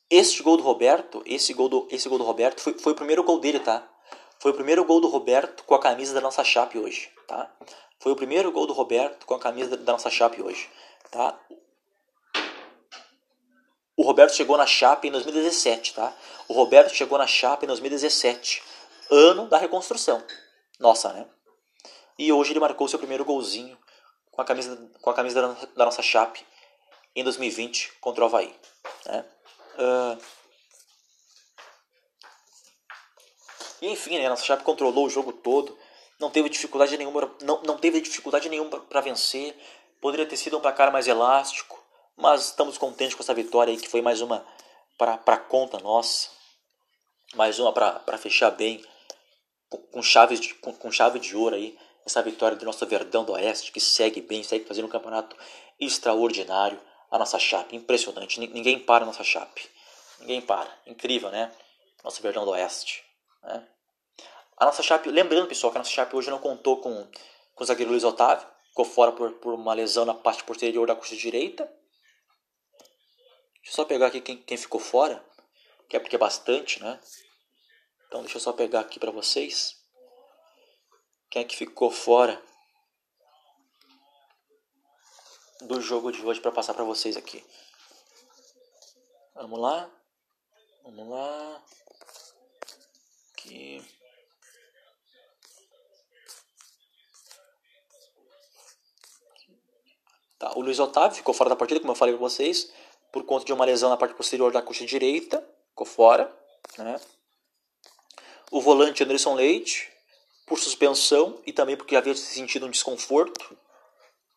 este 0.08 0.42
gol 0.42 0.56
do 0.56 0.62
Roberto, 0.62 1.22
esse 1.26 1.52
gol 1.52 1.68
do, 1.68 1.86
esse 1.90 2.08
gol 2.08 2.16
do 2.16 2.24
Roberto 2.24 2.58
foi, 2.58 2.72
foi 2.78 2.92
o 2.92 2.96
primeiro 2.96 3.22
gol 3.22 3.38
dele, 3.38 3.60
tá? 3.60 3.86
Foi 4.38 4.50
o 4.50 4.54
primeiro 4.54 4.82
gol 4.84 4.98
do 4.98 5.08
Roberto 5.08 5.62
com 5.64 5.74
a 5.74 5.78
camisa 5.78 6.14
da 6.14 6.22
nossa 6.22 6.42
Chape 6.42 6.78
hoje, 6.78 7.10
tá? 7.28 7.54
Foi 8.00 8.12
o 8.12 8.16
primeiro 8.16 8.50
gol 8.50 8.66
do 8.66 8.72
Roberto 8.72 9.26
com 9.26 9.34
a 9.34 9.38
camisa 9.38 9.76
da 9.76 9.92
nossa 9.92 10.08
Chape 10.08 10.40
hoje, 10.40 10.70
tá? 11.10 11.38
O 14.02 14.04
Roberto 14.04 14.34
chegou 14.34 14.56
na 14.56 14.66
Chape 14.66 15.06
em 15.06 15.12
2017, 15.12 15.94
tá? 15.94 16.12
O 16.48 16.54
Roberto 16.54 16.92
chegou 16.92 17.16
na 17.16 17.26
Chape 17.28 17.66
em 17.66 17.68
2017, 17.68 18.60
ano 19.08 19.46
da 19.46 19.56
reconstrução. 19.58 20.20
Nossa, 20.80 21.12
né? 21.12 21.24
E 22.18 22.32
hoje 22.32 22.50
ele 22.50 22.58
marcou 22.58 22.88
seu 22.88 22.98
primeiro 22.98 23.24
golzinho 23.24 23.78
com 24.32 24.42
a 24.42 24.44
camisa, 24.44 24.90
com 25.00 25.08
a 25.08 25.14
camisa 25.14 25.40
da, 25.40 25.66
da 25.76 25.84
nossa 25.84 26.02
Chape 26.02 26.44
em 27.14 27.22
2020 27.22 27.92
contra 28.00 28.24
o 28.24 28.26
Havaí. 28.26 28.52
Né? 29.06 29.24
Uh... 29.78 30.22
E 33.82 33.88
enfim, 33.88 34.18
né, 34.18 34.26
a 34.26 34.30
nossa 34.30 34.44
Chape 34.44 34.64
controlou 34.64 35.06
o 35.06 35.10
jogo 35.10 35.32
todo, 35.32 35.78
não 36.18 36.28
teve 36.28 36.48
dificuldade 36.48 36.96
nenhuma, 36.98 37.32
não, 37.40 37.62
não 37.62 37.78
teve 37.78 38.00
dificuldade 38.00 38.48
nenhuma 38.48 38.80
para 38.80 39.00
vencer. 39.00 39.56
Poderia 40.00 40.26
ter 40.26 40.36
sido 40.36 40.58
um 40.58 40.60
placar 40.60 40.90
mais 40.90 41.06
elástico, 41.06 41.81
mas 42.22 42.44
estamos 42.44 42.78
contentes 42.78 43.16
com 43.16 43.22
essa 43.24 43.34
vitória 43.34 43.72
aí, 43.72 43.76
que 43.76 43.88
foi 43.88 44.00
mais 44.00 44.20
uma 44.20 44.46
para 44.96 45.36
conta 45.36 45.80
nossa. 45.80 46.30
Mais 47.34 47.58
uma 47.58 47.72
para 47.72 48.16
fechar 48.16 48.52
bem, 48.52 48.80
com, 49.68 49.78
com, 49.78 50.02
chaves 50.02 50.38
de, 50.38 50.54
com, 50.54 50.72
com 50.72 50.92
chave 50.92 51.18
de 51.18 51.36
ouro 51.36 51.56
aí, 51.56 51.76
essa 52.06 52.22
vitória 52.22 52.56
do 52.56 52.64
nosso 52.64 52.86
Verdão 52.86 53.24
do 53.24 53.32
Oeste, 53.32 53.72
que 53.72 53.80
segue 53.80 54.20
bem, 54.20 54.44
segue 54.44 54.64
fazendo 54.64 54.84
um 54.84 54.88
campeonato 54.88 55.36
extraordinário. 55.80 56.80
A 57.10 57.18
nossa 57.18 57.40
chape, 57.40 57.74
impressionante. 57.74 58.38
Ninguém 58.38 58.78
para 58.78 59.02
a 59.02 59.06
nossa 59.06 59.24
chape. 59.24 59.68
Ninguém 60.20 60.40
para. 60.40 60.70
Incrível, 60.86 61.28
né? 61.30 61.50
Nosso 62.04 62.22
Verdão 62.22 62.44
do 62.44 62.52
Oeste. 62.52 63.04
Né? 63.42 63.66
A 64.56 64.64
nossa 64.64 64.82
chape, 64.82 65.10
lembrando 65.10 65.48
pessoal, 65.48 65.72
que 65.72 65.78
a 65.78 65.80
nossa 65.80 65.90
chape 65.90 66.14
hoje 66.14 66.30
não 66.30 66.38
contou 66.38 66.76
com, 66.76 67.04
com 67.54 67.64
o 67.64 67.66
zagueiro 67.66 67.90
Luiz 67.90 68.04
Otávio, 68.04 68.46
ficou 68.68 68.84
fora 68.84 69.10
por, 69.10 69.32
por 69.32 69.54
uma 69.54 69.74
lesão 69.74 70.04
na 70.04 70.14
parte 70.14 70.44
posterior 70.44 70.86
da 70.86 70.94
coxa 70.94 71.16
direita. 71.16 71.68
Deixa 73.62 73.70
eu 73.70 73.74
só 73.76 73.84
pegar 73.84 74.08
aqui 74.08 74.20
quem, 74.20 74.42
quem 74.42 74.56
ficou 74.56 74.80
fora, 74.80 75.24
que 75.88 75.96
é 75.96 76.00
porque 76.00 76.16
é 76.16 76.18
bastante, 76.18 76.82
né? 76.82 77.00
Então 78.06 78.20
deixa 78.20 78.36
eu 78.36 78.40
só 78.40 78.52
pegar 78.52 78.80
aqui 78.80 78.98
para 78.98 79.12
vocês. 79.12 79.80
Quem 81.30 81.42
é 81.42 81.44
que 81.44 81.56
ficou 81.56 81.90
fora 81.90 82.42
do 85.62 85.80
jogo 85.80 86.10
de 86.10 86.20
hoje 86.26 86.40
para 86.40 86.50
passar 86.50 86.74
para 86.74 86.84
vocês 86.84 87.16
aqui? 87.16 87.42
Vamos 89.34 89.60
lá. 89.60 89.88
Vamos 90.82 91.08
lá. 91.08 91.64
Aqui. 93.32 93.82
Tá, 100.38 100.52
o 100.56 100.60
Luiz 100.60 100.80
Otávio 100.80 101.16
ficou 101.16 101.32
fora 101.32 101.48
da 101.48 101.56
partida, 101.56 101.78
como 101.78 101.92
eu 101.92 101.96
falei 101.96 102.12
para 102.12 102.20
vocês 102.20 102.72
por 103.12 103.24
conta 103.24 103.44
de 103.44 103.52
uma 103.52 103.66
lesão 103.66 103.90
na 103.90 103.96
parte 103.96 104.14
posterior 104.14 104.50
da 104.50 104.62
coxa 104.62 104.86
direita, 104.86 105.46
ficou 105.68 105.86
fora. 105.86 106.34
Né? 106.78 106.98
O 108.50 108.60
volante 108.60 109.04
Anderson 109.04 109.34
Leite, 109.34 109.92
por 110.46 110.58
suspensão 110.58 111.40
e 111.46 111.52
também 111.52 111.76
porque 111.76 111.94
havia 111.94 112.14
sentido 112.14 112.66
um 112.66 112.70
desconforto, 112.70 113.56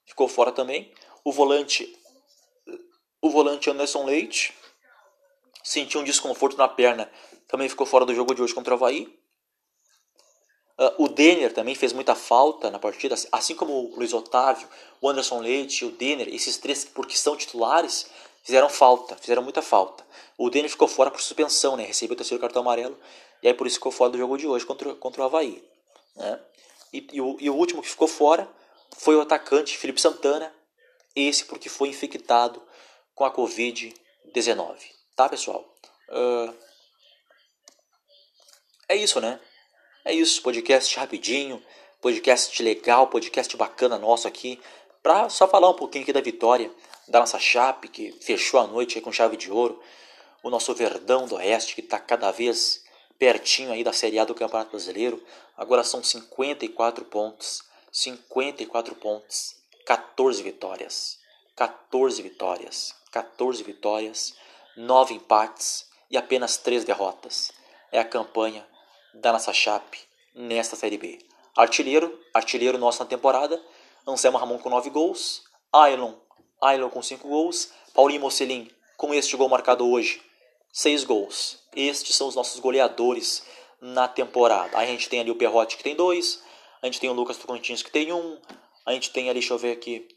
ficou 0.06 0.28
fora 0.28 0.52
também. 0.52 0.94
O 1.24 1.32
volante, 1.32 1.98
o 3.22 3.30
volante 3.30 3.70
Anderson 3.70 4.06
Leite 4.06 4.54
sentiu 5.64 6.02
um 6.02 6.04
desconforto 6.04 6.58
na 6.58 6.68
perna, 6.68 7.10
também 7.48 7.70
ficou 7.70 7.88
fora 7.88 8.06
do 8.06 8.14
jogo 8.14 8.36
de 8.36 8.42
hoje 8.42 8.54
contra 8.54 8.74
o 8.74 8.78
Havaí. 8.78 9.18
Uh, 10.78 11.06
o 11.06 11.08
Denner 11.08 11.54
também 11.54 11.74
fez 11.74 11.94
muita 11.94 12.14
falta 12.14 12.70
na 12.70 12.78
partida, 12.78 13.16
assim 13.32 13.56
como 13.56 13.72
o 13.72 13.96
Luiz 13.96 14.14
Otávio, 14.14 14.68
o 15.00 15.10
Anderson 15.10 15.40
Leite, 15.40 15.86
o 15.86 15.92
Denner, 15.92 16.28
esses 16.28 16.58
três 16.58 16.84
porque 16.84 17.18
são 17.18 17.38
titulares, 17.38 18.10
fizeram 18.46 18.70
falta, 18.70 19.18
fizeram 19.18 19.42
muita 19.42 19.62
falta. 19.62 20.06
O 20.38 20.50
Denner 20.50 20.70
ficou 20.70 20.88
fora 20.88 21.10
por 21.10 21.20
suspensão, 21.20 21.76
né? 21.76 21.84
Recebeu 21.84 22.14
o 22.14 22.18
terceiro 22.18 22.40
cartão 22.40 22.62
amarelo 22.62 22.98
e 23.42 23.48
aí 23.48 23.54
por 23.54 23.66
isso 23.66 23.78
ficou 23.78 23.92
fora 23.92 24.12
do 24.12 24.18
jogo 24.18 24.38
de 24.38 24.48
hoje 24.48 24.66
contra, 24.66 24.94
contra 24.96 25.22
o 25.22 25.26
Havaí. 25.26 25.64
Né? 26.16 26.40
E, 26.94 27.08
e, 27.14 27.22
o, 27.22 27.38
e 27.40 27.50
o 27.50 27.56
último 27.56 27.82
que 27.82 27.90
ficou 27.90 28.08
fora 28.08 28.48
foi 28.98 29.16
o 29.16 29.22
atacante 29.22 29.78
Felipe 29.78 30.00
Santana, 30.00 30.54
esse 31.16 31.46
porque 31.46 31.68
foi 31.68 31.90
infectado 31.90 32.62
com 33.16 33.26
a 33.26 33.34
Covid-19. 33.34 34.78
Tá, 35.16 35.28
pessoal? 35.28 35.66
Uh, 36.10 36.54
é 38.88 38.96
isso, 38.96 39.20
né? 39.20 39.40
É 40.04 40.14
isso, 40.14 40.42
podcast 40.44 40.96
rapidinho, 40.98 41.64
podcast 42.00 42.62
legal, 42.62 43.08
podcast 43.08 43.58
bacana 43.58 43.98
nosso 43.98 44.28
aqui, 44.28 44.62
para 45.02 45.30
só 45.30 45.48
falar 45.48 45.70
um 45.70 45.76
pouquinho 45.76 46.04
aqui 46.04 46.14
da 46.14 46.22
vitória 46.22 46.72
da 47.08 47.20
nossa 47.20 47.40
Chape, 47.40 47.88
que 47.88 48.12
fechou 48.22 48.60
a 48.60 48.68
noite 48.68 49.00
com 49.02 49.12
chave 49.12 49.38
de 49.38 49.52
ouro, 49.52 49.82
o 50.44 50.50
nosso 50.50 50.74
Verdão 50.74 51.26
do 51.26 51.36
Oeste, 51.36 51.76
que 51.76 51.82
está 51.82 52.00
cada 52.00 52.32
vez 52.32 52.84
pertinho 53.18 53.72
aí 53.72 53.84
da 53.84 53.94
Série 53.94 54.20
A 54.20 54.26
do 54.26 54.36
Campeonato 54.36 54.72
Brasileiro. 54.72 55.24
Agora 55.58 55.84
são 55.84 56.04
54 56.04 57.06
pontos, 57.06 57.64
54 57.92 58.96
pontos, 58.96 59.56
14 59.86 60.44
vitórias, 60.44 61.20
14 61.56 62.22
vitórias, 62.22 62.96
14 63.12 63.64
vitórias, 63.64 64.36
9 64.76 65.14
empates 65.14 65.90
e 66.10 66.18
apenas 66.18 66.58
3 66.58 66.84
derrotas. 66.84 67.52
É 67.92 68.00
a 68.00 68.06
campanha 68.06 68.68
da 69.14 69.32
nossa 69.32 69.54
Chape 69.54 70.00
nesta 70.34 70.76
Série 70.76 70.98
B. 70.98 71.20
Artilheiro, 71.56 72.20
artilheiro 72.34 72.78
nosso 72.78 73.02
na 73.02 73.10
temporada, 73.10 73.62
Anselmo 74.06 74.38
Ramon 74.38 74.60
com 74.60 74.70
9 74.70 74.90
gols, 74.90 75.44
Ailon 75.72 76.14
Ailon 76.66 76.90
com 76.90 77.02
5 77.02 77.28
gols, 77.28 77.72
Paulinho 77.94 78.22
Mocelin 78.22 78.70
com 78.98 79.14
este 79.14 79.36
gol 79.36 79.50
marcado 79.50 79.88
hoje, 79.90 80.22
6 80.72 81.04
gols. 81.04 81.60
Estes 81.76 82.16
são 82.16 82.28
os 82.28 82.36
nossos 82.36 82.60
goleadores 82.60 83.46
na 83.82 84.08
temporada. 84.08 84.78
Aí 84.78 84.88
a 84.88 84.92
gente 84.92 85.10
tem 85.10 85.20
ali 85.20 85.32
o 85.32 85.36
Perrotti 85.36 85.78
que 85.78 85.84
tem 85.84 85.96
2, 85.96 86.44
a 86.82 86.86
gente 86.86 87.00
tem 87.00 87.10
o 87.10 87.14
Lucas 87.14 87.38
Tocantins 87.38 87.84
que 87.84 87.92
tem 87.92 88.12
1, 88.12 88.18
um, 88.18 88.40
a 88.86 88.94
gente 88.94 89.12
tem 89.12 89.30
ali, 89.30 89.40
deixa 89.40 89.54
eu 89.54 89.58
ver 89.58 89.72
aqui, 89.72 90.08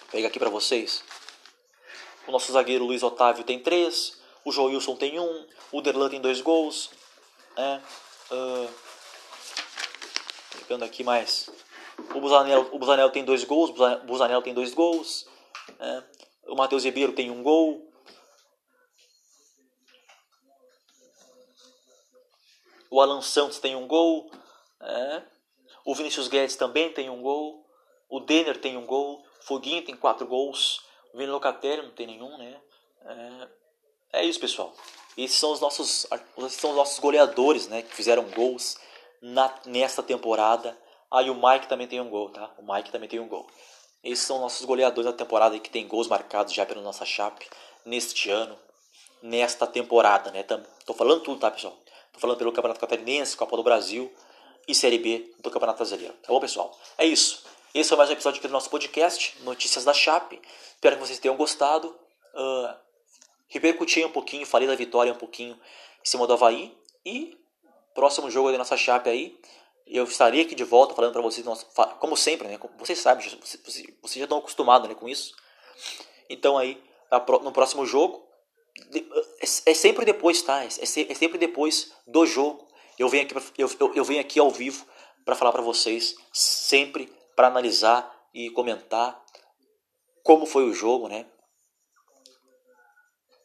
Vou 0.00 0.08
pegar 0.12 0.28
aqui 0.28 0.38
para 0.38 0.50
vocês. 0.50 1.02
O 2.26 2.32
nosso 2.32 2.52
zagueiro 2.52 2.84
Luiz 2.84 3.02
Otávio 3.02 3.44
tem 3.44 3.58
3, 3.58 4.16
o 4.44 4.52
Joilson 4.52 4.96
tem 4.96 5.18
1, 5.18 5.22
um, 5.22 5.46
o 5.72 5.80
Derlan 5.82 6.08
tem 6.08 6.20
2 6.20 6.40
gols. 6.40 6.90
É, 7.56 7.80
uh, 8.30 8.70
pegando 10.60 10.84
aqui 10.84 11.04
mais 11.04 11.50
o 12.14 12.20
Busanel, 12.20 13.06
o 13.06 13.10
tem 13.10 13.24
dois 13.24 13.44
gols, 13.44 13.70
o 13.70 14.42
tem 14.42 14.54
dois 14.54 14.74
gols. 14.74 15.26
Né? 15.78 16.04
O 16.46 16.54
Matheus 16.54 16.84
Ribeiro 16.84 17.12
tem 17.12 17.30
um 17.30 17.42
gol. 17.42 17.90
O 22.90 23.00
Alan 23.00 23.22
Santos 23.22 23.58
tem 23.58 23.74
um 23.74 23.86
gol. 23.86 24.30
Né? 24.80 25.26
O 25.84 25.94
Vinícius 25.94 26.28
Guedes 26.28 26.56
também 26.56 26.92
tem 26.92 27.10
um 27.10 27.20
gol. 27.20 27.66
O 28.08 28.20
Denner 28.20 28.60
tem 28.60 28.76
um 28.76 28.86
gol. 28.86 29.24
Foguinho 29.40 29.84
tem 29.84 29.96
quatro 29.96 30.26
gols. 30.26 30.80
O 31.12 31.18
Vini 31.18 31.30
Locatelli 31.30 31.82
não 31.82 31.90
tem 31.90 32.06
nenhum, 32.06 32.36
né? 32.38 32.60
É, 34.12 34.20
é 34.20 34.24
isso, 34.24 34.40
pessoal. 34.40 34.74
Esses 35.16 35.38
são 35.38 35.52
os 35.52 35.60
nossos, 35.60 36.06
são 36.50 36.70
os 36.70 36.76
nossos 36.76 36.98
goleadores, 36.98 37.68
né? 37.68 37.82
Que 37.82 37.94
fizeram 37.94 38.24
gols 38.30 38.78
na, 39.20 39.52
nesta 39.66 40.02
temporada 40.02 40.76
Aí 41.10 41.30
o 41.30 41.34
Mike 41.34 41.68
também 41.68 41.86
tem 41.86 42.00
um 42.00 42.08
gol, 42.08 42.30
tá? 42.30 42.50
O 42.58 42.72
Mike 42.72 42.90
também 42.90 43.08
tem 43.08 43.20
um 43.20 43.28
gol. 43.28 43.46
Esses 44.02 44.26
são 44.26 44.38
nossos 44.40 44.64
goleadores 44.66 45.10
da 45.10 45.16
temporada 45.16 45.58
que 45.58 45.70
tem 45.70 45.86
gols 45.88 46.08
marcados 46.08 46.52
já 46.52 46.66
pela 46.66 46.82
nossa 46.82 47.04
chape 47.04 47.48
neste 47.84 48.30
ano, 48.30 48.58
nesta 49.22 49.66
temporada, 49.66 50.30
né? 50.30 50.42
Tô 50.84 50.92
falando 50.92 51.22
tudo, 51.22 51.40
tá, 51.40 51.50
pessoal? 51.50 51.76
Tô 52.12 52.20
falando 52.20 52.36
pelo 52.36 52.52
Campeonato 52.52 52.80
Catarinense, 52.80 53.36
Copa 53.36 53.56
do 53.56 53.62
Brasil 53.62 54.12
e 54.68 54.74
Série 54.74 54.98
B 54.98 55.34
do 55.40 55.50
Campeonato 55.50 55.78
Brasileiro. 55.78 56.14
Tá 56.22 56.28
bom, 56.28 56.40
pessoal? 56.40 56.76
É 56.98 57.04
isso. 57.04 57.44
Esse 57.74 57.88
foi 57.88 57.98
mais 57.98 58.08
um 58.08 58.12
episódio 58.12 58.38
aqui 58.38 58.46
do 58.46 58.52
nosso 58.52 58.70
podcast, 58.70 59.36
Notícias 59.40 59.84
da 59.84 59.92
Chape. 59.92 60.40
Espero 60.74 60.96
que 60.96 61.02
vocês 61.06 61.18
tenham 61.18 61.36
gostado. 61.36 61.88
Uh, 62.34 62.74
repercuti 63.48 64.04
um 64.04 64.12
pouquinho, 64.12 64.46
falei 64.46 64.68
da 64.68 64.76
vitória 64.76 65.12
um 65.12 65.16
pouquinho 65.16 65.54
em 65.54 66.08
cima 66.08 66.26
do 66.26 66.34
Havaí. 66.34 66.76
E 67.04 67.36
próximo 67.94 68.30
jogo 68.30 68.52
da 68.52 68.58
nossa 68.58 68.76
Chape 68.76 69.10
aí, 69.10 69.40
eu 69.86 70.04
estarei 70.04 70.42
aqui 70.42 70.54
de 70.54 70.64
volta 70.64 70.94
falando 70.94 71.12
para 71.12 71.22
vocês, 71.22 71.46
como 72.00 72.16
sempre, 72.16 72.48
né? 72.48 72.58
Vocês 72.78 72.98
sabem, 72.98 73.26
vocês, 73.40 74.14
já 74.14 74.24
estão 74.24 74.38
acostumados 74.38 74.88
né, 74.88 74.94
com 74.94 75.08
isso. 75.08 75.34
Então 76.28 76.56
aí, 76.56 76.82
no 77.42 77.52
próximo 77.52 77.84
jogo, 77.84 78.26
é, 79.40 79.70
é 79.70 79.74
sempre 79.74 80.04
depois, 80.04 80.40
tá? 80.42 80.64
É, 80.64 80.66
é 80.66 81.14
sempre 81.14 81.38
depois 81.38 81.92
do 82.06 82.24
jogo. 82.26 82.66
Eu 82.98 83.08
venho 83.08 83.24
aqui, 83.24 83.34
eu, 83.58 83.70
eu 83.94 84.04
venho 84.04 84.20
aqui 84.20 84.38
ao 84.38 84.50
vivo 84.50 84.86
para 85.24 85.34
falar 85.34 85.52
para 85.52 85.62
vocês, 85.62 86.14
sempre 86.32 87.12
para 87.36 87.48
analisar 87.48 88.12
e 88.32 88.50
comentar 88.50 89.22
como 90.22 90.46
foi 90.46 90.64
o 90.64 90.72
jogo, 90.72 91.08
né? 91.08 91.26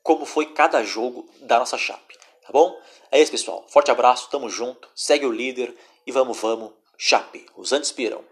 Como 0.01 0.25
foi 0.25 0.53
cada 0.53 0.83
jogo 0.83 1.29
da 1.41 1.59
nossa 1.59 1.77
chape, 1.77 2.17
tá 2.41 2.51
bom? 2.51 2.79
É 3.11 3.21
isso, 3.21 3.31
pessoal. 3.31 3.65
Forte 3.67 3.91
abraço, 3.91 4.29
tamo 4.29 4.49
junto, 4.49 4.89
segue 4.95 5.25
o 5.25 5.31
líder 5.31 5.75
e 6.05 6.11
vamos, 6.11 6.39
vamos, 6.39 6.71
chape. 6.97 7.45
Os 7.55 7.71
antes 7.71 7.91
piram. 7.91 8.23